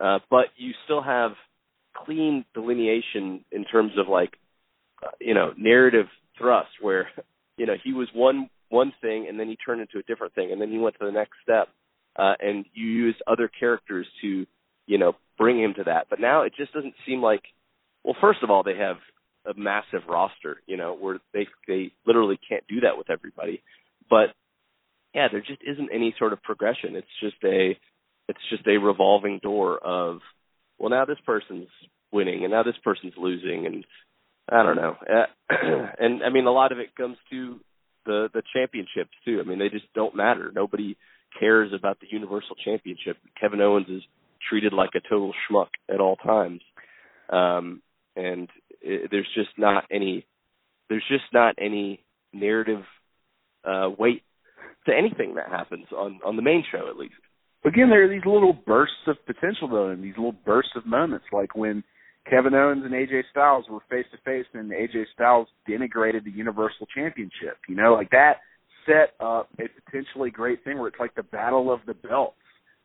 [0.00, 1.32] uh, but you still have
[2.04, 4.34] clean delineation in terms of like
[5.04, 6.06] uh, you know narrative
[6.38, 7.08] thrust where
[7.56, 10.52] you know he was one one thing and then he turned into a different thing
[10.52, 11.68] and then he went to the next step.
[12.16, 14.46] Uh and you used other characters to
[14.86, 16.06] you know bring him to that.
[16.10, 17.42] But now it just doesn't seem like
[18.04, 18.96] well first of all they have
[19.46, 23.62] a massive roster you know where they they literally can't do that with everybody.
[24.08, 24.28] But
[25.14, 26.96] yeah, there just isn't any sort of progression.
[26.96, 27.78] It's just a
[28.28, 30.20] it's just a revolving door of
[30.78, 31.68] well now this person's
[32.12, 33.84] winning and now this person's losing and
[34.50, 34.96] I don't know.
[35.08, 35.26] Uh,
[35.98, 37.60] and I mean a lot of it comes to
[38.04, 39.40] the the championships too.
[39.40, 40.52] I mean they just don't matter.
[40.54, 40.96] Nobody
[41.38, 43.16] cares about the Universal Championship.
[43.40, 44.02] Kevin Owens is
[44.48, 46.60] treated like a total schmuck at all times.
[47.30, 47.82] Um
[48.14, 48.48] and
[48.82, 50.26] it, there's just not any
[50.90, 52.84] there's just not any narrative
[53.64, 54.22] uh weight
[54.86, 57.14] to anything that happens on on the main show at least.
[57.64, 61.26] Again, there are these little bursts of potential though, and these little bursts of moments,
[61.32, 61.82] like when
[62.28, 66.86] Kevin Owens and AJ Styles were face to face, and AJ Styles denigrated the Universal
[66.94, 67.58] Championship.
[67.68, 68.34] You know, like that
[68.86, 72.36] set up a potentially great thing where it's like the battle of the belts.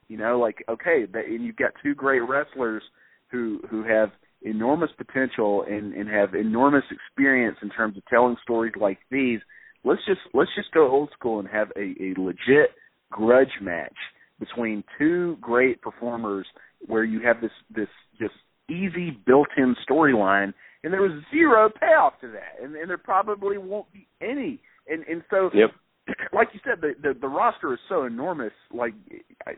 [0.07, 2.83] You know, like okay, and you've got two great wrestlers
[3.31, 4.09] who who have
[4.41, 9.39] enormous potential and and have enormous experience in terms of telling stories like these
[9.83, 12.71] let's just let's just go old school and have a, a legit
[13.11, 13.95] grudge match
[14.39, 16.45] between two great performers
[16.87, 17.87] where you have this this
[18.19, 18.33] just
[18.69, 23.91] easy built-in storyline and there was zero payoff to that and, and there probably won't
[23.91, 25.71] be any and and so yep.
[26.33, 28.93] like you said the, the the roster is so enormous like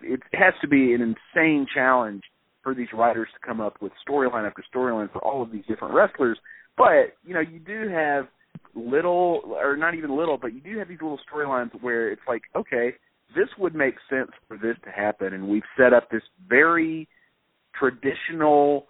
[0.02, 2.24] it has to be an insane challenge
[2.64, 5.94] for these writers to come up with storyline after storyline for all of these different
[5.94, 6.38] wrestlers
[6.78, 8.26] but you know you do have
[8.76, 12.44] little or not even little, but you do have these little storylines where it's like,
[12.56, 12.94] okay,
[13.36, 17.08] this would make sense for this to happen, and we've set up this very
[17.78, 18.88] traditional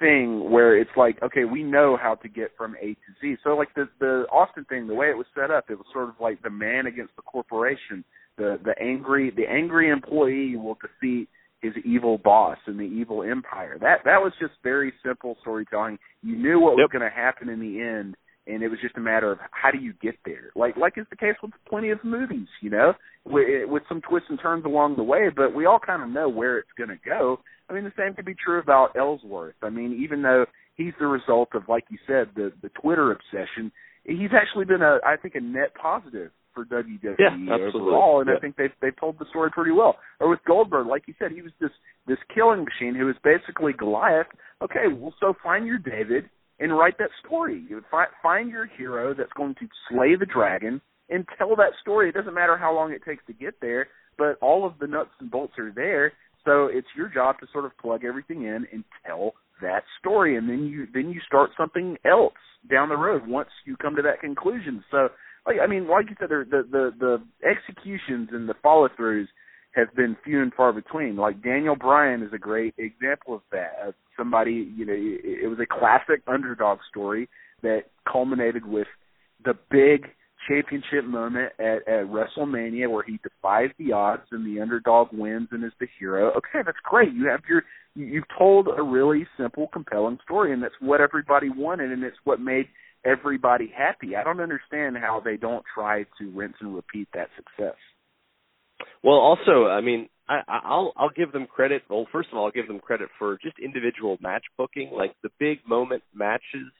[0.00, 3.36] thing where it's like, okay, we know how to get from A to Z.
[3.44, 6.08] So like the the Austin thing, the way it was set up, it was sort
[6.08, 8.04] of like the man against the corporation.
[8.36, 11.28] The the angry the angry employee will defeat
[11.60, 13.78] his evil boss and the evil empire.
[13.80, 15.98] That that was just very simple storytelling.
[16.22, 16.84] You knew what yep.
[16.84, 19.70] was going to happen in the end, and it was just a matter of how
[19.70, 20.50] do you get there.
[20.54, 22.92] Like like is the case with plenty of movies, you know,
[23.24, 26.28] with, with some twists and turns along the way, but we all kind of know
[26.28, 27.40] where it's going to go.
[27.68, 29.54] I mean, the same could be true about Ellsworth.
[29.62, 30.44] I mean, even though
[30.76, 33.72] he's the result of, like you said, the the Twitter obsession,
[34.04, 38.36] he's actually been a I think a net positive for WWE yeah, overall, and yeah.
[38.36, 39.96] I think they've they've told the story pretty well.
[40.20, 41.70] Or with Goldberg, like you said, he was this
[42.06, 44.26] this killing machine who was basically Goliath.
[44.62, 47.64] Okay, well, so find your David and write that story.
[47.68, 52.08] You find, find your hero that's going to slay the dragon and tell that story.
[52.08, 55.10] It doesn't matter how long it takes to get there, but all of the nuts
[55.20, 56.12] and bolts are there.
[56.44, 60.48] So it's your job to sort of plug everything in and tell that story, and
[60.48, 62.34] then you then you start something else
[62.70, 64.84] down the road once you come to that conclusion.
[64.90, 65.08] So,
[65.46, 69.26] like I mean, like you said, the the the executions and the follow throughs
[69.74, 71.16] have been few and far between.
[71.16, 73.72] Like Daniel Bryan is a great example of that.
[73.86, 77.28] Uh, somebody, you know, it, it was a classic underdog story
[77.62, 78.86] that culminated with
[79.44, 80.06] the big
[80.48, 85.64] championship moment at, at WrestleMania where he defies the odds and the underdog wins and
[85.64, 86.32] is the hero.
[86.36, 87.12] Okay, that's great.
[87.12, 87.62] You have your
[87.94, 92.40] you've told a really simple, compelling story, and that's what everybody wanted, and it's what
[92.40, 92.66] made
[93.04, 94.16] everybody happy.
[94.16, 97.76] I don't understand how they don't try to rinse and repeat that success.
[99.04, 101.82] Well, also, I mean, I, I'll I'll give them credit.
[101.90, 104.90] Well, first of all, I'll give them credit for just individual match booking.
[104.92, 106.72] Like the big moment matches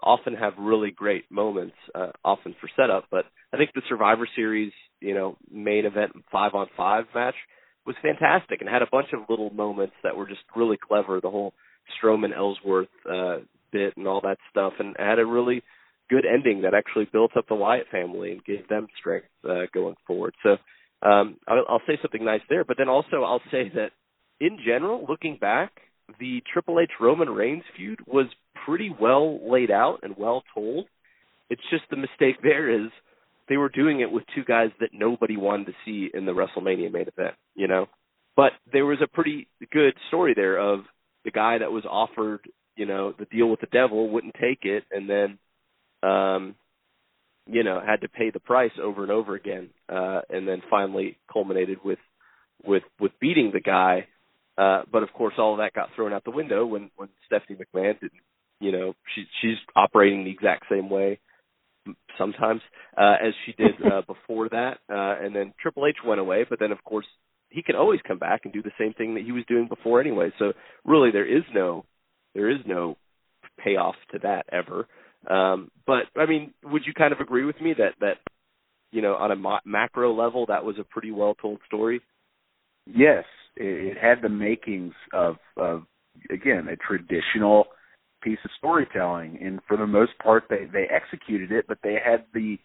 [0.00, 3.06] often have really great moments, uh, often for setup.
[3.10, 7.34] But I think the Survivor Series, you know, main event five on five match
[7.84, 11.20] was fantastic and had a bunch of little moments that were just really clever.
[11.20, 11.54] The whole
[11.98, 13.38] Strowman Ellsworth uh,
[13.72, 15.64] bit and all that stuff, and had a really
[16.08, 19.96] good ending that actually built up the Wyatt family and gave them strength uh, going
[20.06, 20.34] forward.
[20.44, 20.56] So
[21.04, 23.90] um, I'll, I'll say something nice there, but then also I'll say that
[24.40, 25.72] in general, looking back,
[26.18, 28.26] the Triple H Roman Reigns feud was
[28.66, 30.86] pretty well laid out and well told.
[31.50, 32.90] It's just the mistake there is
[33.48, 36.90] they were doing it with two guys that nobody wanted to see in the WrestleMania
[36.90, 37.86] main event, you know.
[38.36, 40.80] But there was a pretty good story there of
[41.24, 42.40] the guy that was offered,
[42.76, 45.38] you know, the deal with the devil wouldn't take it and then
[46.02, 46.54] um
[47.46, 51.18] you know had to pay the price over and over again uh and then finally
[51.32, 51.98] culminated with
[52.64, 54.06] with with beating the guy.
[54.56, 57.58] Uh but of course all of that got thrown out the window when when Stephanie
[57.58, 58.22] McMahon didn't
[58.60, 61.18] you know she she's operating the exact same way
[62.16, 62.62] sometimes
[62.96, 66.58] uh as she did uh before that uh and then Triple H went away but
[66.58, 67.06] then of course
[67.54, 70.00] he can always come back and do the same thing that he was doing before
[70.00, 70.32] anyway.
[70.40, 70.52] So
[70.84, 71.84] really there is no
[72.34, 72.96] there is no
[73.62, 74.88] payoff to that ever
[75.28, 78.18] um, but I mean, would you kind of agree with me that that
[78.90, 82.00] you know on a ma- macro level that was a pretty well told story?
[82.86, 83.24] Yes,
[83.56, 85.84] it, it had the makings of of
[86.30, 87.66] again a traditional
[88.22, 92.24] piece of storytelling, and for the most part they they executed it, but they had
[92.32, 92.58] the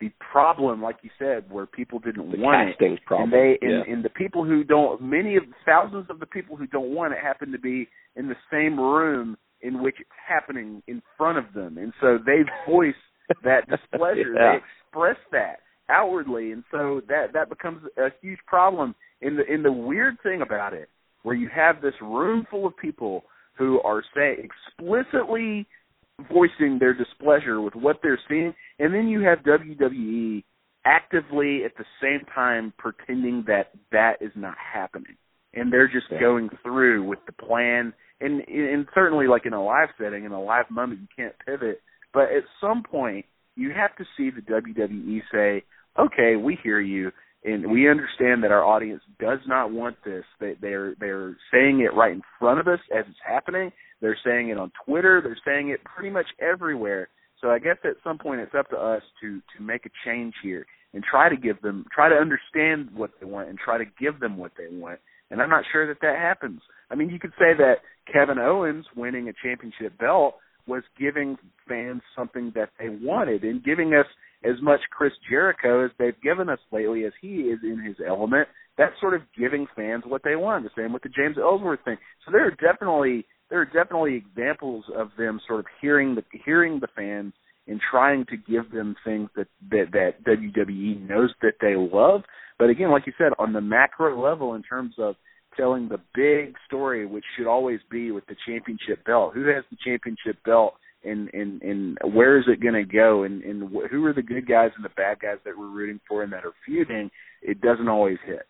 [0.00, 3.32] the problem, like you said, where people didn't the want it, problem.
[3.32, 3.92] and they and, yeah.
[3.92, 7.18] and the people who don't, many of thousands of the people who don't want it
[7.22, 11.78] happen to be in the same room in which it's happening in front of them,
[11.78, 12.94] and so they voice
[13.42, 14.34] that displeasure.
[14.34, 14.52] Yeah.
[14.52, 15.56] They express that
[15.88, 18.94] outwardly, and so that that becomes a huge problem.
[19.20, 20.88] In the in the weird thing about it,
[21.22, 23.24] where you have this room full of people
[23.56, 25.66] who are say explicitly
[26.30, 30.44] voicing their displeasure with what they're seeing, and then you have WWE
[30.84, 35.16] actively at the same time pretending that that is not happening,
[35.54, 36.20] and they're just Yeah.
[36.20, 37.92] going through with the plan.
[38.20, 41.82] And and certainly, like in a live setting, in a live moment, you can't pivot.
[42.12, 45.62] But at some point, you have to see the WWE say,
[45.98, 47.12] "Okay, we hear you."
[47.44, 50.24] And we understand that our audience does not want this.
[50.38, 53.70] They, they're they're saying it right in front of us as it's happening.
[54.00, 55.20] They're saying it on Twitter.
[55.20, 57.08] They're saying it pretty much everywhere.
[57.40, 60.34] So I guess at some point it's up to us to to make a change
[60.42, 60.64] here
[60.94, 64.20] and try to give them try to understand what they want and try to give
[64.20, 65.00] them what they want.
[65.34, 66.60] And I'm not sure that that happens.
[66.92, 67.78] I mean, you could say that
[68.12, 70.36] Kevin Owens winning a championship belt
[70.68, 71.36] was giving
[71.68, 74.06] fans something that they wanted and giving us
[74.44, 78.46] as much Chris Jericho as they've given us lately as he is in his element.
[78.78, 80.62] That's sort of giving fans what they want.
[80.62, 81.96] The same with the James Ellsworth thing.
[82.24, 86.78] So there are definitely there are definitely examples of them sort of hearing the hearing
[86.78, 87.32] the fans
[87.66, 92.22] and trying to give them things that that, that WWE knows that they love.
[92.58, 95.16] But again, like you said, on the macro level, in terms of
[95.56, 99.34] telling the big story, which should always be with the championship belt.
[99.34, 100.74] Who has the championship belt,
[101.04, 104.22] and and and where is it going to go, and and wh- who are the
[104.22, 107.10] good guys and the bad guys that we're rooting for and that are feuding?
[107.42, 108.46] It doesn't always hit.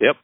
[0.00, 0.16] Yep.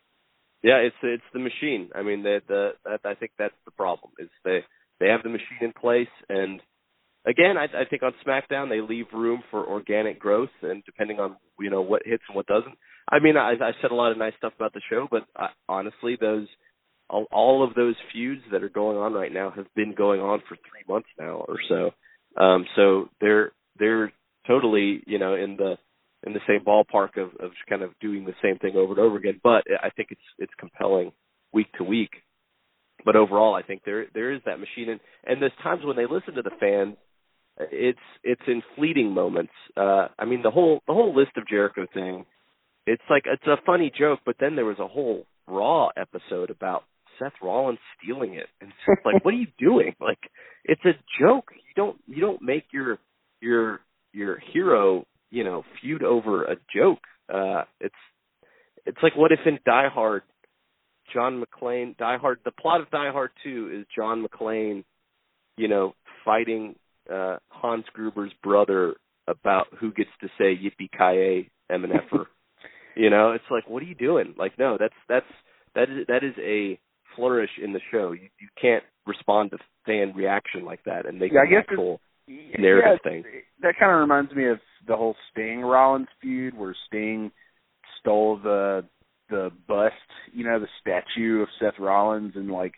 [0.63, 1.91] Yeah, it's it's the machine.
[1.95, 4.13] I mean, the the that, I think that's the problem.
[4.19, 4.61] Is they
[5.01, 6.61] they have the machine in place, and
[7.27, 11.37] again, I, I think on SmackDown they leave room for organic growth, and depending on
[11.61, 12.75] you know what hits and what doesn't.
[13.09, 15.49] I mean, I, I said a lot of nice stuff about the show, but I,
[15.69, 16.47] honestly, those
[17.11, 20.57] all, of those feuds that are going on right now have been going on for
[20.57, 21.91] three months now or so.
[22.43, 24.13] Um, so they're they're
[24.47, 25.77] totally you know in the
[26.27, 29.17] in the same ballpark of, of kind of doing the same thing over and over
[29.17, 29.41] again.
[29.43, 31.13] But I think it's it's compelling
[31.53, 32.11] week to week.
[33.05, 36.07] But overall, I think there there is that machine, and and there's times when they
[36.07, 36.97] listen to the fans.
[37.59, 39.53] It's it's in fleeting moments.
[39.77, 42.27] Uh, I mean, the whole the whole list of Jericho thing.
[42.87, 46.85] It's like it's a funny joke, but then there was a whole Raw episode about
[47.19, 49.95] Seth Rollins stealing it, and it's like, what are you doing?
[50.01, 50.19] Like,
[50.65, 51.51] it's a joke.
[51.53, 52.99] You don't you don't make your
[53.41, 53.81] your
[54.13, 57.01] your hero you know feud over a joke.
[57.33, 57.95] Uh, it's
[58.87, 60.23] it's like what if in Die Hard,
[61.13, 64.85] John McClane, Die Hard, the plot of Die Hard Two is John McClane,
[65.57, 66.75] you know, fighting
[67.13, 68.95] uh, Hans Gruber's brother
[69.27, 72.27] about who gets to say yippee ki yay MNFer.
[72.97, 74.35] you know, it's like what are you doing?
[74.39, 75.27] Like no, that's that's
[75.75, 76.79] that is that is a
[77.17, 78.13] flourish in the show.
[78.13, 82.01] You you can't respond to fan reaction like that and make Yeah, an guess actual
[82.27, 83.25] Yeah, narrative thing.
[83.63, 87.31] That kind of reminds me of the whole Sting Rollins feud, where Sting
[88.01, 88.85] stole the
[89.31, 89.95] the bust,
[90.33, 92.75] you know, the statue of Seth Rollins, and like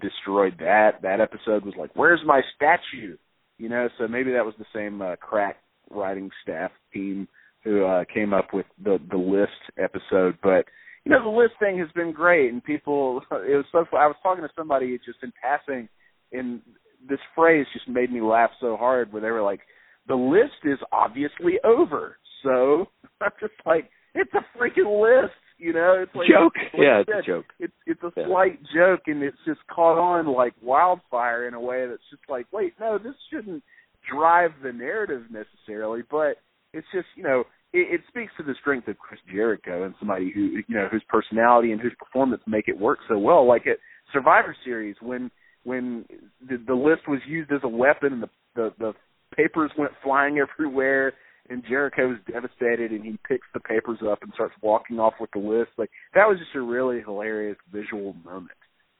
[0.00, 1.02] destroyed that.
[1.02, 3.16] That episode was like, "Where's my statue?"
[3.58, 5.56] You know, so maybe that was the same uh, crack
[5.90, 7.28] writing staff team
[7.64, 10.66] who uh, came up with the the list episode, but.
[11.04, 13.22] You know the list thing has been great, and people.
[13.30, 13.86] It was so.
[13.96, 15.88] I was talking to somebody just in passing,
[16.32, 16.60] and
[17.08, 19.60] this phrase just made me laugh so hard where they were like,
[20.08, 22.16] the list is obviously over.
[22.42, 22.86] So
[23.20, 25.34] I'm just like, it's a freaking list,
[25.76, 26.02] know?
[26.02, 26.54] It's like joke.
[26.56, 27.46] like Yeah, you it's a joke.
[27.60, 28.26] It's it's a Yeah.
[28.26, 32.46] slight joke and it's just caught on like wildfire in a way that's just like,
[32.52, 33.62] wait, no, this shouldn't
[34.10, 36.36] drive the narrative necessarily, but
[36.72, 40.30] it's just, you know, it, it speaks to the strength of Chris Jericho and somebody
[40.34, 43.46] who you know whose personality and whose performance make it work so well.
[43.46, 43.78] Like at
[44.12, 45.30] Survivor Series when
[45.64, 46.04] when
[46.48, 48.92] the, the list was used as a weapon and the, the the
[49.36, 51.12] papers went flying everywhere
[51.50, 55.30] and Jericho is devastated and he picks the papers up and starts walking off with
[55.32, 58.50] the list like that was just a really hilarious visual moment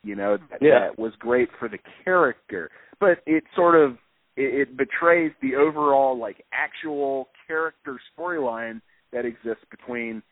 [0.03, 0.89] you know that, Yeah.
[0.89, 2.71] that was great for the character
[3.01, 3.93] but it sort of
[4.37, 8.81] it, it betrays the overall like actual character storyline
[9.13, 10.23] that exists between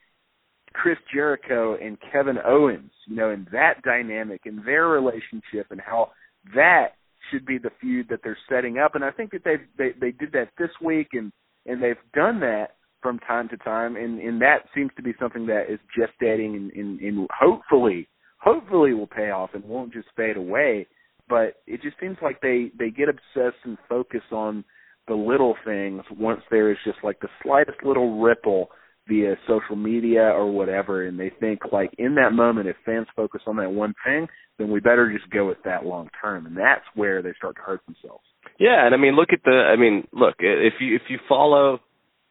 [0.72, 6.10] Chris Jericho and Kevin Owens, you know, and that dynamic and their relationship and how
[6.54, 6.88] that
[7.30, 8.96] should be the feud that they're setting up.
[8.96, 11.32] And I think that they they they did that this week and
[11.66, 15.46] and they've done that from time to time and and that seems to be something
[15.46, 18.08] that is gestating and, and, and hopefully
[18.44, 20.86] hopefully will pay off and won't just fade away.
[21.28, 24.64] But it just seems like they they get obsessed and focus on
[25.08, 28.68] the little things once there is just like the slightest little ripple
[29.08, 33.42] via social media or whatever and they think like in that moment if fans focus
[33.46, 34.26] on that one thing
[34.58, 37.62] then we better just go with that long term and that's where they start to
[37.62, 38.24] hurt themselves.
[38.58, 41.80] Yeah and i mean look at the i mean look if you if you follow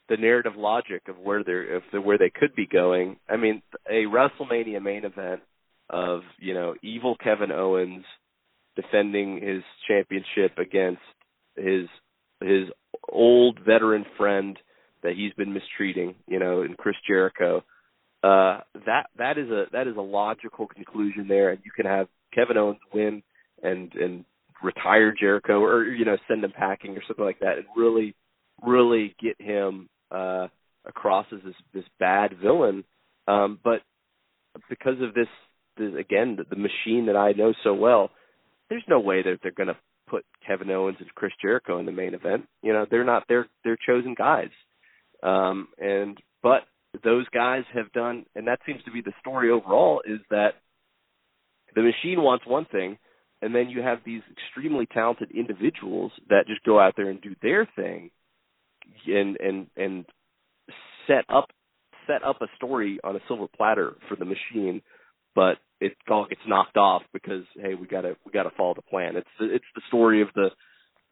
[0.10, 3.62] the narrative logic of where they're if the, where they could be going i mean
[3.90, 5.42] a wrestlemania main event
[5.90, 8.04] of you know evil kevin owens
[8.76, 11.02] defending his championship against
[11.56, 11.88] his
[12.42, 12.68] his
[13.10, 14.58] old veteran friend
[15.04, 17.64] that he's been mistreating, you know, in Chris Jericho.
[18.24, 22.08] Uh, that that is a that is a logical conclusion there, and you can have
[22.34, 23.22] Kevin Owens win
[23.62, 24.26] and and
[24.64, 28.16] retire Jericho, or you know, send him packing or something like that, and really
[28.66, 30.48] really get him uh,
[30.86, 32.84] across as this this bad villain.
[33.28, 33.82] Um, but
[34.70, 35.28] because of this,
[35.78, 38.12] this again, the, the machine that I know so well,
[38.70, 39.78] there's no way that they're going to
[40.08, 42.48] put Kevin Owens and Chris Jericho in the main event.
[42.62, 44.50] You know, they're not they're they're chosen guys.
[45.24, 46.62] Um, and but
[47.04, 50.56] those guys have done, and that seems to be the story overall, is that
[51.76, 52.98] the machine wants one thing,
[53.42, 57.36] and then you have these extremely talented individuals that just go out there and do
[57.42, 58.12] their thing,
[59.08, 60.06] and and and
[61.08, 61.50] set up
[62.06, 64.82] set up a story on a silver platter for the machine,
[65.36, 69.16] but it all gets knocked off because hey, we gotta we gotta follow the plan.
[69.16, 70.50] It's the, it's the story of the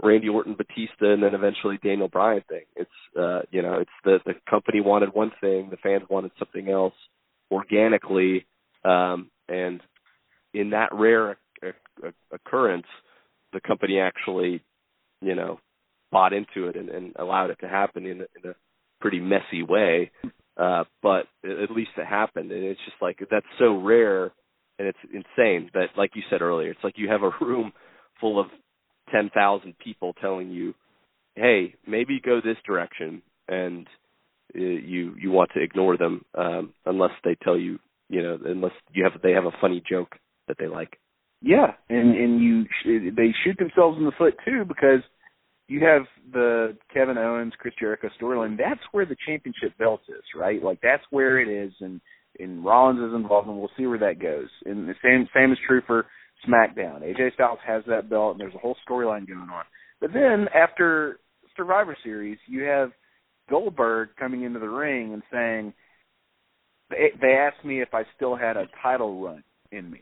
[0.04, 2.64] Randy Orton, Batista, and then eventually Daniel Bryan thing.
[2.76, 2.90] It's
[3.20, 6.94] uh, you know, it's the the company wanted one thing, the fans wanted something else
[7.52, 8.46] organically,
[8.84, 9.82] um, and
[10.54, 11.38] in that rare
[12.32, 12.88] occurrence,
[13.54, 14.64] the company actually,
[15.22, 15.60] you know,
[16.12, 18.56] bought into it and, and allowed it to happen in, in a
[19.00, 20.12] pretty messy way.
[20.58, 24.26] Uh, but at least it happened, and it's just like that's so rare,
[24.78, 27.72] and it's insane that, like you said earlier, it's like you have a room
[28.20, 28.48] full of
[29.12, 30.74] 10,000 people telling you,
[31.36, 33.88] "Hey, maybe go this direction," and
[34.56, 38.74] uh, you you want to ignore them um, unless they tell you, you know, unless
[38.94, 40.16] you have they have a funny joke
[40.48, 40.98] that they like.
[41.42, 45.02] Yeah, and and you sh- they shoot themselves in the foot too because
[45.68, 46.04] you have
[46.34, 48.58] the Kevin Owens Chris Jericho storyline.
[48.58, 50.62] That's where the championship belt is, right?
[50.62, 52.02] Like that's where it is, and
[52.40, 54.50] and Rollins is involved, and we'll see where that goes.
[54.66, 56.06] And the same same is true for
[56.48, 57.02] SmackDown.
[57.02, 59.64] AJ Styles has that belt, and there's a whole storyline going on.
[60.00, 61.20] But then after
[61.56, 62.92] Survivor Series, you have
[63.50, 65.74] Goldberg coming into the ring and saying
[66.90, 70.02] they, they asked me if I still had a title run in me.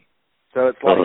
[0.53, 0.97] So it's like,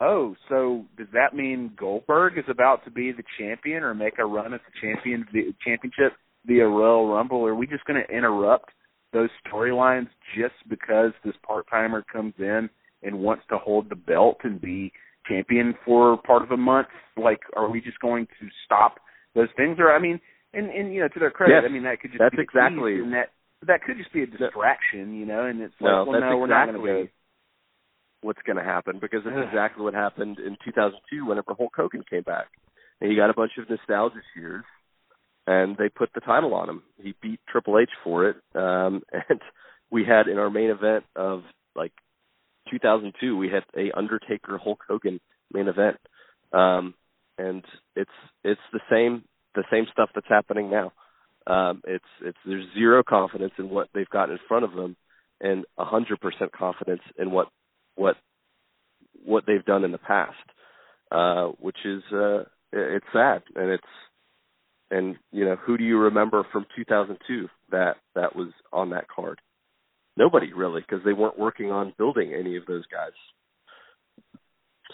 [0.00, 4.24] oh, so does that mean Goldberg is about to be the champion or make a
[4.24, 5.26] run at the champion
[5.64, 6.16] championship
[6.46, 7.46] via Royal Rumble?
[7.46, 8.70] Are we just going to interrupt
[9.12, 12.70] those storylines just because this part timer comes in
[13.02, 14.92] and wants to hold the belt and be
[15.28, 16.88] champion for part of a month?
[17.16, 18.96] Like, are we just going to stop
[19.34, 19.76] those things?
[19.78, 20.20] Or I mean,
[20.52, 22.42] and and you know, to their credit, yes, I mean that could just that's be
[22.42, 23.30] exactly and that
[23.66, 25.44] that could just be a distraction, you know.
[25.44, 27.12] And it's like, well, no, we're exactly not going to.
[28.22, 32.20] What's going to happen because it's exactly what happened in 2002 whenever Hulk Hogan came
[32.20, 32.48] back.
[33.00, 34.62] And he got a bunch of nostalgia cheers,
[35.46, 36.82] and they put the title on him.
[37.02, 39.40] He beat Triple H for it, um, and
[39.90, 41.44] we had in our main event of
[42.80, 45.20] 2002, we had a Undertaker Hulk Hogan
[45.52, 45.96] main event,
[46.52, 46.94] um,
[47.38, 47.64] and
[47.96, 48.10] it's
[48.44, 49.24] it's the same
[49.54, 50.92] the same stuff that's happening now.
[51.46, 54.96] Um, it's it's there's zero confidence in what they've got in front of them,
[55.40, 57.48] and hundred percent confidence in what
[57.96, 58.16] what
[59.24, 60.36] what they've done in the past,
[61.10, 63.82] uh, which is uh, it's sad and it's
[64.90, 69.40] and you know who do you remember from 2002 that that was on that card?
[70.20, 73.12] Nobody really, because they weren't working on building any of those guys.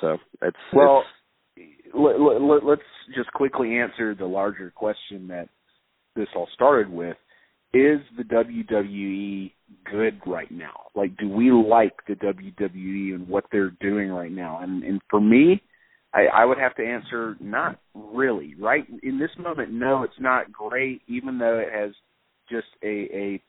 [0.00, 1.02] So it's well.
[1.56, 2.82] It's, let, let, let's
[3.16, 5.48] just quickly answer the larger question that
[6.14, 7.16] this all started with.
[7.74, 9.52] Is the WWE
[9.90, 10.86] good right now?
[10.94, 14.60] Like, do we like the WWE and what they're doing right now?
[14.62, 15.60] And and for me,
[16.14, 18.54] I, I would have to answer not really.
[18.54, 21.02] Right in this moment, no, it's not great.
[21.08, 21.90] Even though it has
[22.48, 23.42] just a a,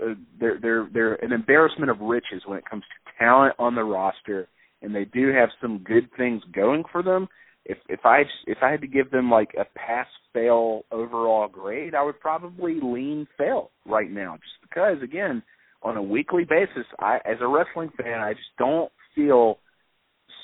[0.00, 3.84] a they're they're they're an embarrassment of riches when it comes to talent on the
[3.84, 4.48] roster,
[4.82, 7.28] and they do have some good things going for them.
[7.64, 11.94] If if I if I had to give them like a pass fail overall grade,
[11.94, 15.42] I would probably lean fail right now, just because again
[15.82, 19.58] on a weekly basis, I as a wrestling fan, I just don't feel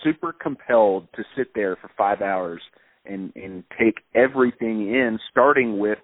[0.05, 2.63] super compelled to sit there for five hours
[3.05, 5.99] and and take everything in, starting with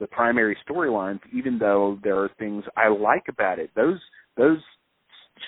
[0.00, 1.20] the primary storylines.
[1.32, 4.00] Even though there are things I like about it, those
[4.36, 4.58] those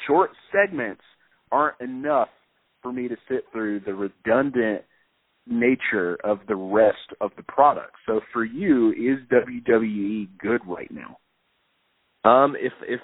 [0.07, 1.03] short segments
[1.51, 2.29] aren't enough
[2.83, 4.83] for me to sit through the redundant
[5.47, 7.95] nature of the rest of the product.
[8.07, 11.19] So for you, is WWE good right now?
[12.31, 13.01] Um, if if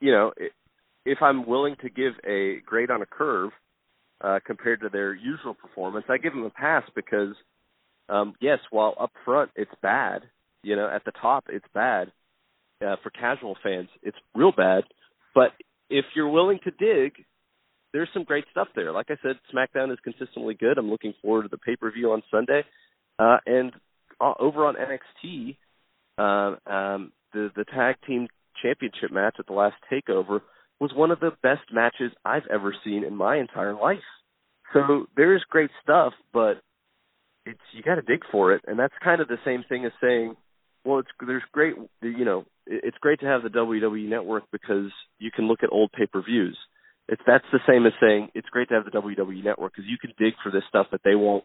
[0.00, 0.32] you know
[1.04, 3.50] if I'm willing to give a grade on a curve
[4.20, 7.34] uh, compared to their usual performance, I give them a pass because
[8.08, 10.22] um, yes, while up front it's bad,
[10.62, 12.12] you know, at the top it's bad
[12.84, 14.84] uh, for casual fans, it's real bad.
[15.34, 15.52] But
[15.88, 17.12] if you're willing to dig,
[17.92, 18.92] there's some great stuff there.
[18.92, 20.78] Like I said, SmackDown is consistently good.
[20.78, 22.62] I'm looking forward to the pay per view on Sunday,
[23.18, 23.72] uh, and
[24.20, 25.56] uh, over on NXT,
[26.18, 28.28] uh, um, the the tag team
[28.62, 30.40] championship match at the last takeover
[30.80, 33.98] was one of the best matches I've ever seen in my entire life.
[34.72, 36.60] So there is great stuff, but
[37.46, 39.92] it's you got to dig for it, and that's kind of the same thing as
[40.02, 40.36] saying,
[40.86, 45.30] well, it's there's great, you know, it's great to have the WWE Network because you
[45.30, 46.56] can look at old pay per views.
[47.08, 49.98] It's that's the same as saying it's great to have the WWE Network because you
[49.98, 51.44] can dig for this stuff that they won't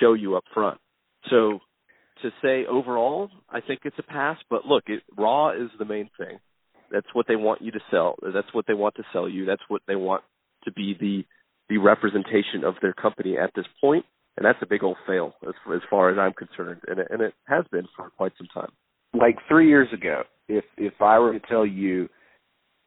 [0.00, 0.78] show you up front.
[1.30, 1.60] So
[2.22, 4.38] to say overall, I think it's a pass.
[4.48, 6.38] But look, it, Raw is the main thing.
[6.92, 8.16] That's what they want you to sell.
[8.22, 9.46] That's what they want to sell you.
[9.46, 10.22] That's what they want
[10.64, 11.24] to be the
[11.68, 14.04] the representation of their company at this point,
[14.40, 17.20] and that's a big old fail as as far as I'm concerned, and it, and
[17.20, 18.72] it has been for quite some time.
[19.12, 22.08] Like three years ago, if if I were to tell you,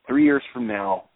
[0.08, 1.10] three years from now,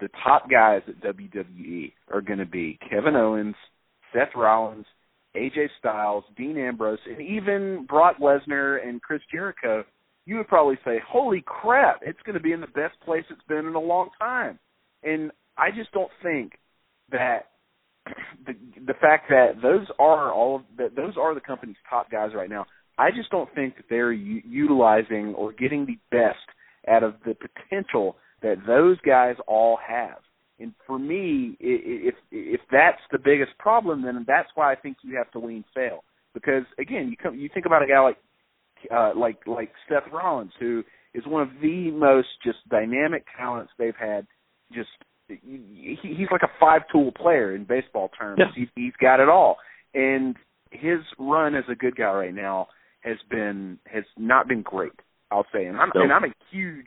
[0.00, 3.54] the top guys at WWE are going to be Kevin Owens,
[4.12, 4.86] Seth Rollins,
[5.36, 9.84] AJ Styles, Dean Ambrose, and even Brock Lesnar and Chris Jericho,
[10.26, 12.00] you would probably say, "Holy crap!
[12.02, 14.58] It's going to be in the best place it's been in a long time."
[15.04, 16.54] And I just don't think
[17.12, 17.49] that
[18.46, 18.54] the
[18.86, 22.50] the fact that those are all of that those are the company's top guys right
[22.50, 22.66] now.
[22.98, 26.38] I just don't think that they're u- utilizing or getting the best
[26.88, 30.18] out of the potential that those guys all have.
[30.58, 35.16] And for me, if if that's the biggest problem, then that's why I think you
[35.16, 36.04] have to lean fail.
[36.34, 38.18] Because again, you come you think about a guy like
[38.94, 40.84] uh, like like Seth Rollins, who
[41.14, 44.26] is one of the most just dynamic talents they've had.
[44.72, 44.90] Just
[45.42, 48.38] he, he's like a five tool player in baseball terms.
[48.38, 48.46] Yeah.
[48.54, 49.56] He, he's got it all,
[49.94, 50.36] and
[50.70, 52.68] his run as a good guy right now
[53.00, 54.92] has been has not been great.
[55.30, 56.86] I'll say, and I'm and I'm a huge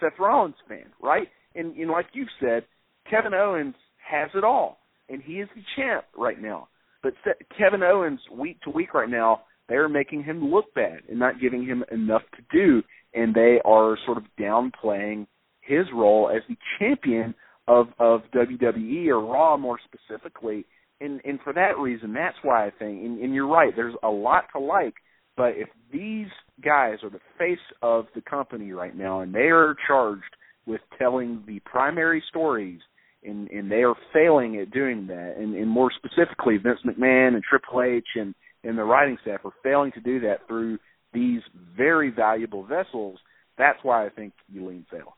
[0.00, 1.28] Seth Rollins fan, right?
[1.54, 2.64] And and like you've said,
[3.08, 3.74] Kevin Owens
[4.10, 4.78] has it all,
[5.08, 6.68] and he is the champ right now.
[7.02, 11.18] But Se- Kevin Owens, week to week right now, they're making him look bad and
[11.18, 12.82] not giving him enough to do,
[13.14, 15.26] and they are sort of downplaying
[15.60, 17.34] his role as the champion
[17.66, 20.66] of of WWE or Raw more specifically.
[21.00, 23.04] And and for that reason, that's why I think.
[23.04, 23.72] And, and you're right.
[23.74, 24.94] There's a lot to like,
[25.36, 26.28] but if these
[26.62, 30.22] guys are the face of the company right now, and they are charged
[30.66, 32.80] with telling the primary stories,
[33.24, 37.42] and and they are failing at doing that, and, and more specifically, Vince McMahon and
[37.42, 40.78] Triple H and and the writing staff are failing to do that through
[41.12, 41.40] these
[41.76, 43.18] very valuable vessels.
[43.58, 45.16] That's why I think you lean fail.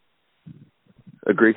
[1.26, 1.54] Agree.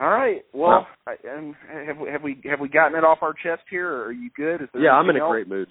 [0.00, 0.42] All right.
[0.52, 3.90] Well, I, um, have we have we have we gotten it off our chest here,
[3.90, 4.62] or are you good?
[4.62, 5.30] Is there Yeah, I'm in a else?
[5.30, 5.68] great mood.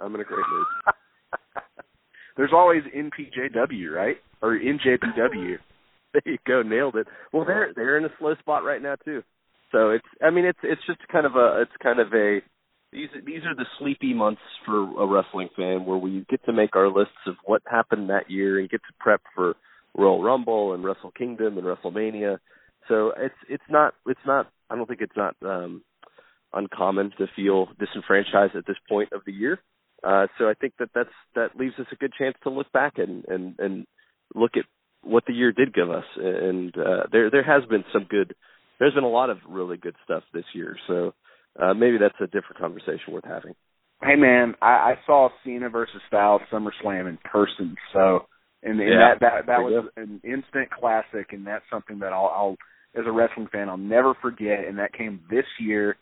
[0.00, 0.66] I'm in a great mood.
[2.36, 4.16] There's always NPJW, right?
[4.42, 5.56] Or NJPW.
[6.12, 7.06] there you go, nailed it.
[7.32, 9.22] Well, they're they're in a slow spot right now too.
[9.72, 12.40] So it's I mean it's it's just kind of a it's kind of a
[12.92, 16.76] these these are the sleepy months for a wrestling fan where we get to make
[16.76, 19.54] our lists of what happened that year and get to prep for
[19.96, 22.38] Royal Rumble and Wrestle Kingdom and WrestleMania.
[22.88, 25.82] So it's it's not it's not I don't think it's not um
[26.52, 29.58] uncommon to feel disenfranchised at this point of the year.
[30.04, 32.94] Uh so I think that that's that leaves us a good chance to look back
[32.98, 33.86] and and and
[34.34, 34.64] look at
[35.02, 38.34] what the year did give us and uh there there has been some good
[38.78, 40.76] there's been a lot of really good stuff this year.
[40.86, 41.14] So
[41.60, 43.54] uh maybe that's a different conversation worth having.
[44.02, 48.26] Hey man, I, I saw Cena versus Styles SummerSlam in person, so
[48.62, 52.32] and, and Yeah, that that that was an instant classic, and that's something that I'll,
[52.34, 52.56] I'll
[52.96, 54.66] as a wrestling fan I'll never forget.
[54.66, 55.96] And that came this year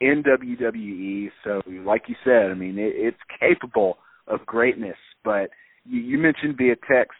[0.00, 1.30] in WWE.
[1.44, 4.96] So like you said, I mean it, it's capable of greatness.
[5.24, 5.50] But
[5.84, 7.18] you, you mentioned via text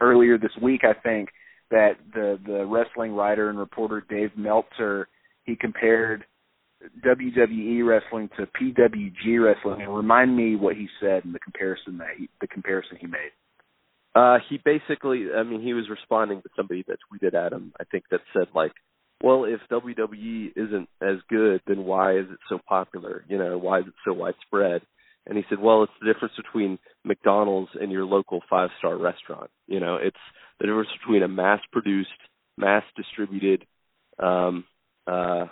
[0.00, 1.30] earlier this week, I think
[1.70, 5.08] that the the wrestling writer and reporter Dave Meltzer
[5.44, 6.24] he compared
[7.04, 9.82] WWE wrestling to PWG wrestling.
[9.82, 13.32] And remind me what he said in the comparison that he, the comparison he made.
[14.18, 17.72] Uh, he basically, I mean, he was responding to somebody that tweeted at him.
[17.78, 18.72] I think that said like,
[19.22, 23.24] "Well, if WWE isn't as good, then why is it so popular?
[23.28, 24.82] You know, why is it so widespread?"
[25.24, 29.50] And he said, "Well, it's the difference between McDonald's and your local five-star restaurant.
[29.68, 30.24] You know, it's
[30.58, 32.10] the difference between a mass-produced,
[32.56, 33.66] mass-distributed,
[34.18, 34.64] um,
[35.06, 35.46] uh,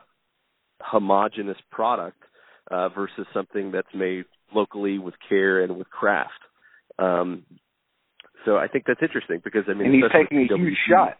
[0.81, 2.21] homogenous product
[2.69, 6.33] uh, versus something that's made locally with care and with craft.
[6.99, 7.45] Um,
[8.47, 11.19] so I think that's interesting because I mean, and he's taking a huge shot.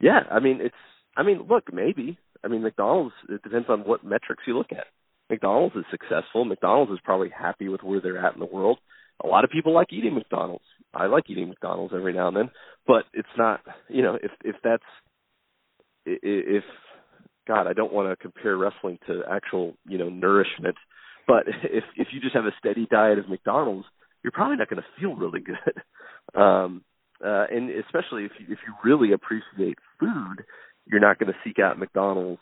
[0.00, 0.74] Yeah, I mean it's.
[1.16, 2.16] I mean, look, maybe.
[2.42, 3.14] I mean, McDonald's.
[3.28, 4.86] It depends on what metrics you look at.
[5.28, 6.44] McDonald's is successful.
[6.44, 8.78] McDonald's is probably happy with where they're at in the world.
[9.22, 10.64] A lot of people like eating McDonald's.
[10.94, 12.50] I like eating McDonald's every now and then,
[12.86, 13.60] but it's not.
[13.88, 14.84] You know, if if that's
[16.06, 16.64] if
[17.46, 20.76] God, I don't want to compare wrestling to actual you know nourishment,
[21.26, 23.86] but if if you just have a steady diet of McDonald's,
[24.22, 25.56] you're probably not going to feel really good.
[26.34, 26.82] Um,
[27.24, 30.44] uh, and especially if you if you really appreciate food,
[30.86, 32.40] you're not going to seek out McDonald's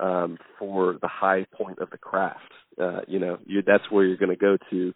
[0.00, 2.52] um, for the high point of the craft.
[2.80, 4.92] Uh, you know, you, that's where you're going to go to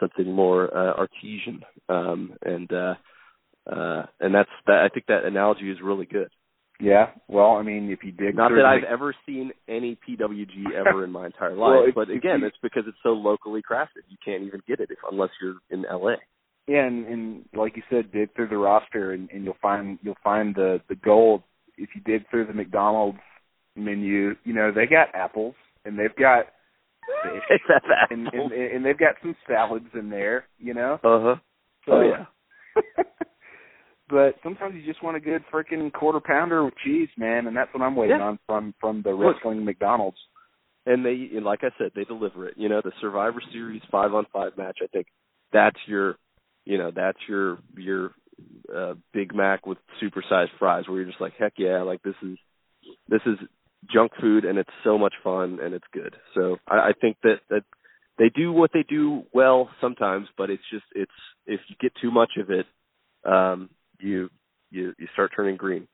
[0.00, 2.94] something more uh, artesian, um, and uh,
[3.70, 4.84] uh, and that's that.
[4.84, 6.28] I think that analogy is really good.
[6.80, 11.04] Yeah, well, I mean, if you dig, not that I've ever seen any PWG ever
[11.04, 14.06] in my entire life, well, but again, it's because it's so locally crafted.
[14.08, 16.14] You can't even get it if unless you're in LA.
[16.68, 20.18] Yeah, and, and like you said, dig through the roster, and, and you'll find you'll
[20.22, 21.42] find the the gold.
[21.78, 23.18] If you dig through the McDonald's
[23.74, 25.54] menu, you know they got apples
[25.84, 26.46] and they've got
[27.22, 27.60] fish,
[28.10, 30.44] and, and and they've got some salads in there.
[30.58, 30.94] You know.
[31.02, 31.36] Uh huh.
[31.86, 32.24] So, oh yeah.
[34.10, 37.72] but sometimes you just want a good freaking quarter pounder with cheese, man, and that's
[37.72, 38.24] what I'm waiting yeah.
[38.24, 40.18] on from from the wrestling Look, McDonald's.
[40.86, 42.54] And they, and like I said, they deliver it.
[42.56, 44.78] You know, the Survivor Series five on five match.
[44.82, 45.06] I think
[45.52, 46.16] that's your,
[46.68, 48.12] you know, that's your your
[48.74, 52.36] uh, Big Mac with supersized fries, where you're just like, heck yeah, like this is
[53.08, 53.38] this is
[53.90, 56.14] junk food and it's so much fun and it's good.
[56.34, 57.62] So I, I think that that
[58.18, 61.10] they do what they do well sometimes, but it's just it's
[61.46, 62.66] if you get too much of it,
[63.24, 64.28] um, you
[64.70, 65.88] you you start turning green.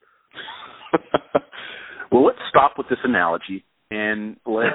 [2.10, 4.74] well, let's stop with this analogy and let's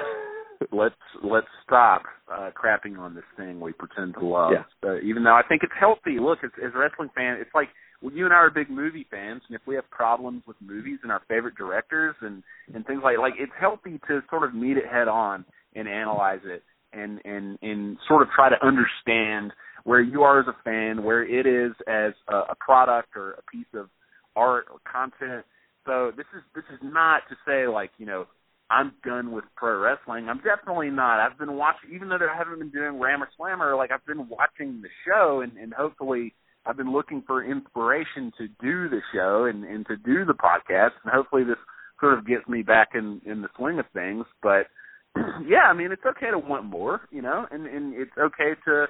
[0.72, 2.02] let's let's stop
[2.32, 4.52] uh crapping on this thing we pretend to love.
[4.52, 4.88] Yeah.
[4.88, 6.18] Uh, even though I think it's healthy.
[6.20, 7.68] Look, as, as a wrestling fan, it's like
[8.02, 10.98] well, you and I are big movie fans, and if we have problems with movies
[11.02, 12.42] and our favorite directors and
[12.74, 15.44] and things like like it's healthy to sort of meet it head on
[15.74, 19.52] and analyze it and and and sort of try to understand
[19.84, 23.42] where you are as a fan, where it is as a, a product or a
[23.50, 23.88] piece of
[24.36, 25.44] art or content.
[25.86, 28.26] So this is this is not to say like you know
[28.70, 30.28] I'm done with pro wrestling.
[30.28, 31.18] I'm definitely not.
[31.18, 33.74] I've been watching, even though I haven't been doing Rammer Slammer.
[33.74, 38.46] Like I've been watching the show, and, and hopefully I've been looking for inspiration to
[38.46, 41.58] do the show and, and to do the podcast, and hopefully this
[41.98, 44.24] sort of gets me back in in the swing of things.
[44.40, 44.68] But
[45.46, 48.86] yeah, I mean it's okay to want more, you know, and and it's okay to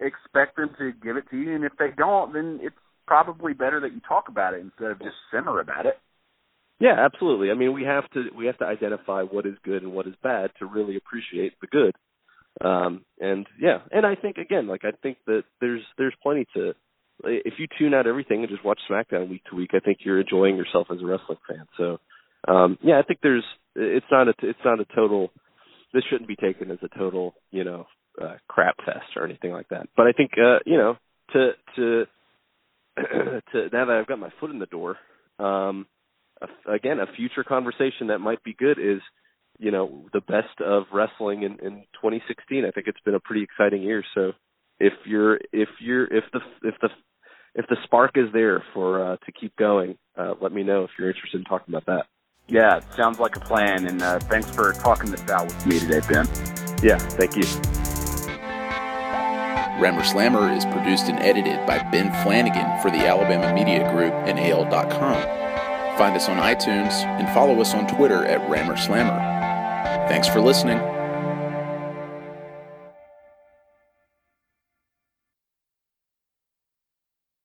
[0.00, 2.76] expect them to give it to you, and if they don't, then it's
[3.06, 5.98] probably better that you talk about it instead of just simmer about it.
[6.80, 7.50] Yeah, absolutely.
[7.50, 10.14] I mean, we have to we have to identify what is good and what is
[10.22, 11.94] bad to really appreciate the good.
[12.66, 16.72] Um and yeah, and I think again, like I think that there's there's plenty to
[17.24, 20.20] if you tune out everything and just watch SmackDown week to week, I think you're
[20.20, 21.66] enjoying yourself as a wrestling fan.
[21.76, 21.98] So,
[22.48, 23.44] um yeah, I think there's
[23.76, 25.30] it's not a it's not a total
[25.92, 27.86] this shouldn't be taken as a total, you know,
[28.20, 29.88] uh, crap fest or anything like that.
[29.96, 30.96] But I think uh, you know,
[31.34, 32.04] to to
[33.52, 34.96] to now that I've got my foot in the door,
[35.38, 35.86] um
[36.40, 39.00] a, again, a future conversation that might be good is,
[39.58, 42.64] you know, the best of wrestling in, in 2016.
[42.64, 44.02] I think it's been a pretty exciting year.
[44.14, 44.32] So
[44.78, 46.88] if you're if you're if the if the
[47.54, 50.90] if the spark is there for uh, to keep going, uh, let me know if
[50.98, 52.06] you're interested in talking about that.
[52.48, 53.86] Yeah, sounds like a plan.
[53.86, 56.26] And uh, thanks for talking this out with me today, Ben.
[56.82, 57.44] Yeah, thank you.
[59.80, 64.38] Rammer Slammer is produced and edited by Ben Flanagan for the Alabama Media Group and
[64.38, 65.49] AL.com.
[66.00, 69.18] Find us on iTunes and follow us on Twitter at Rammer Slammer.
[70.08, 70.78] Thanks for listening.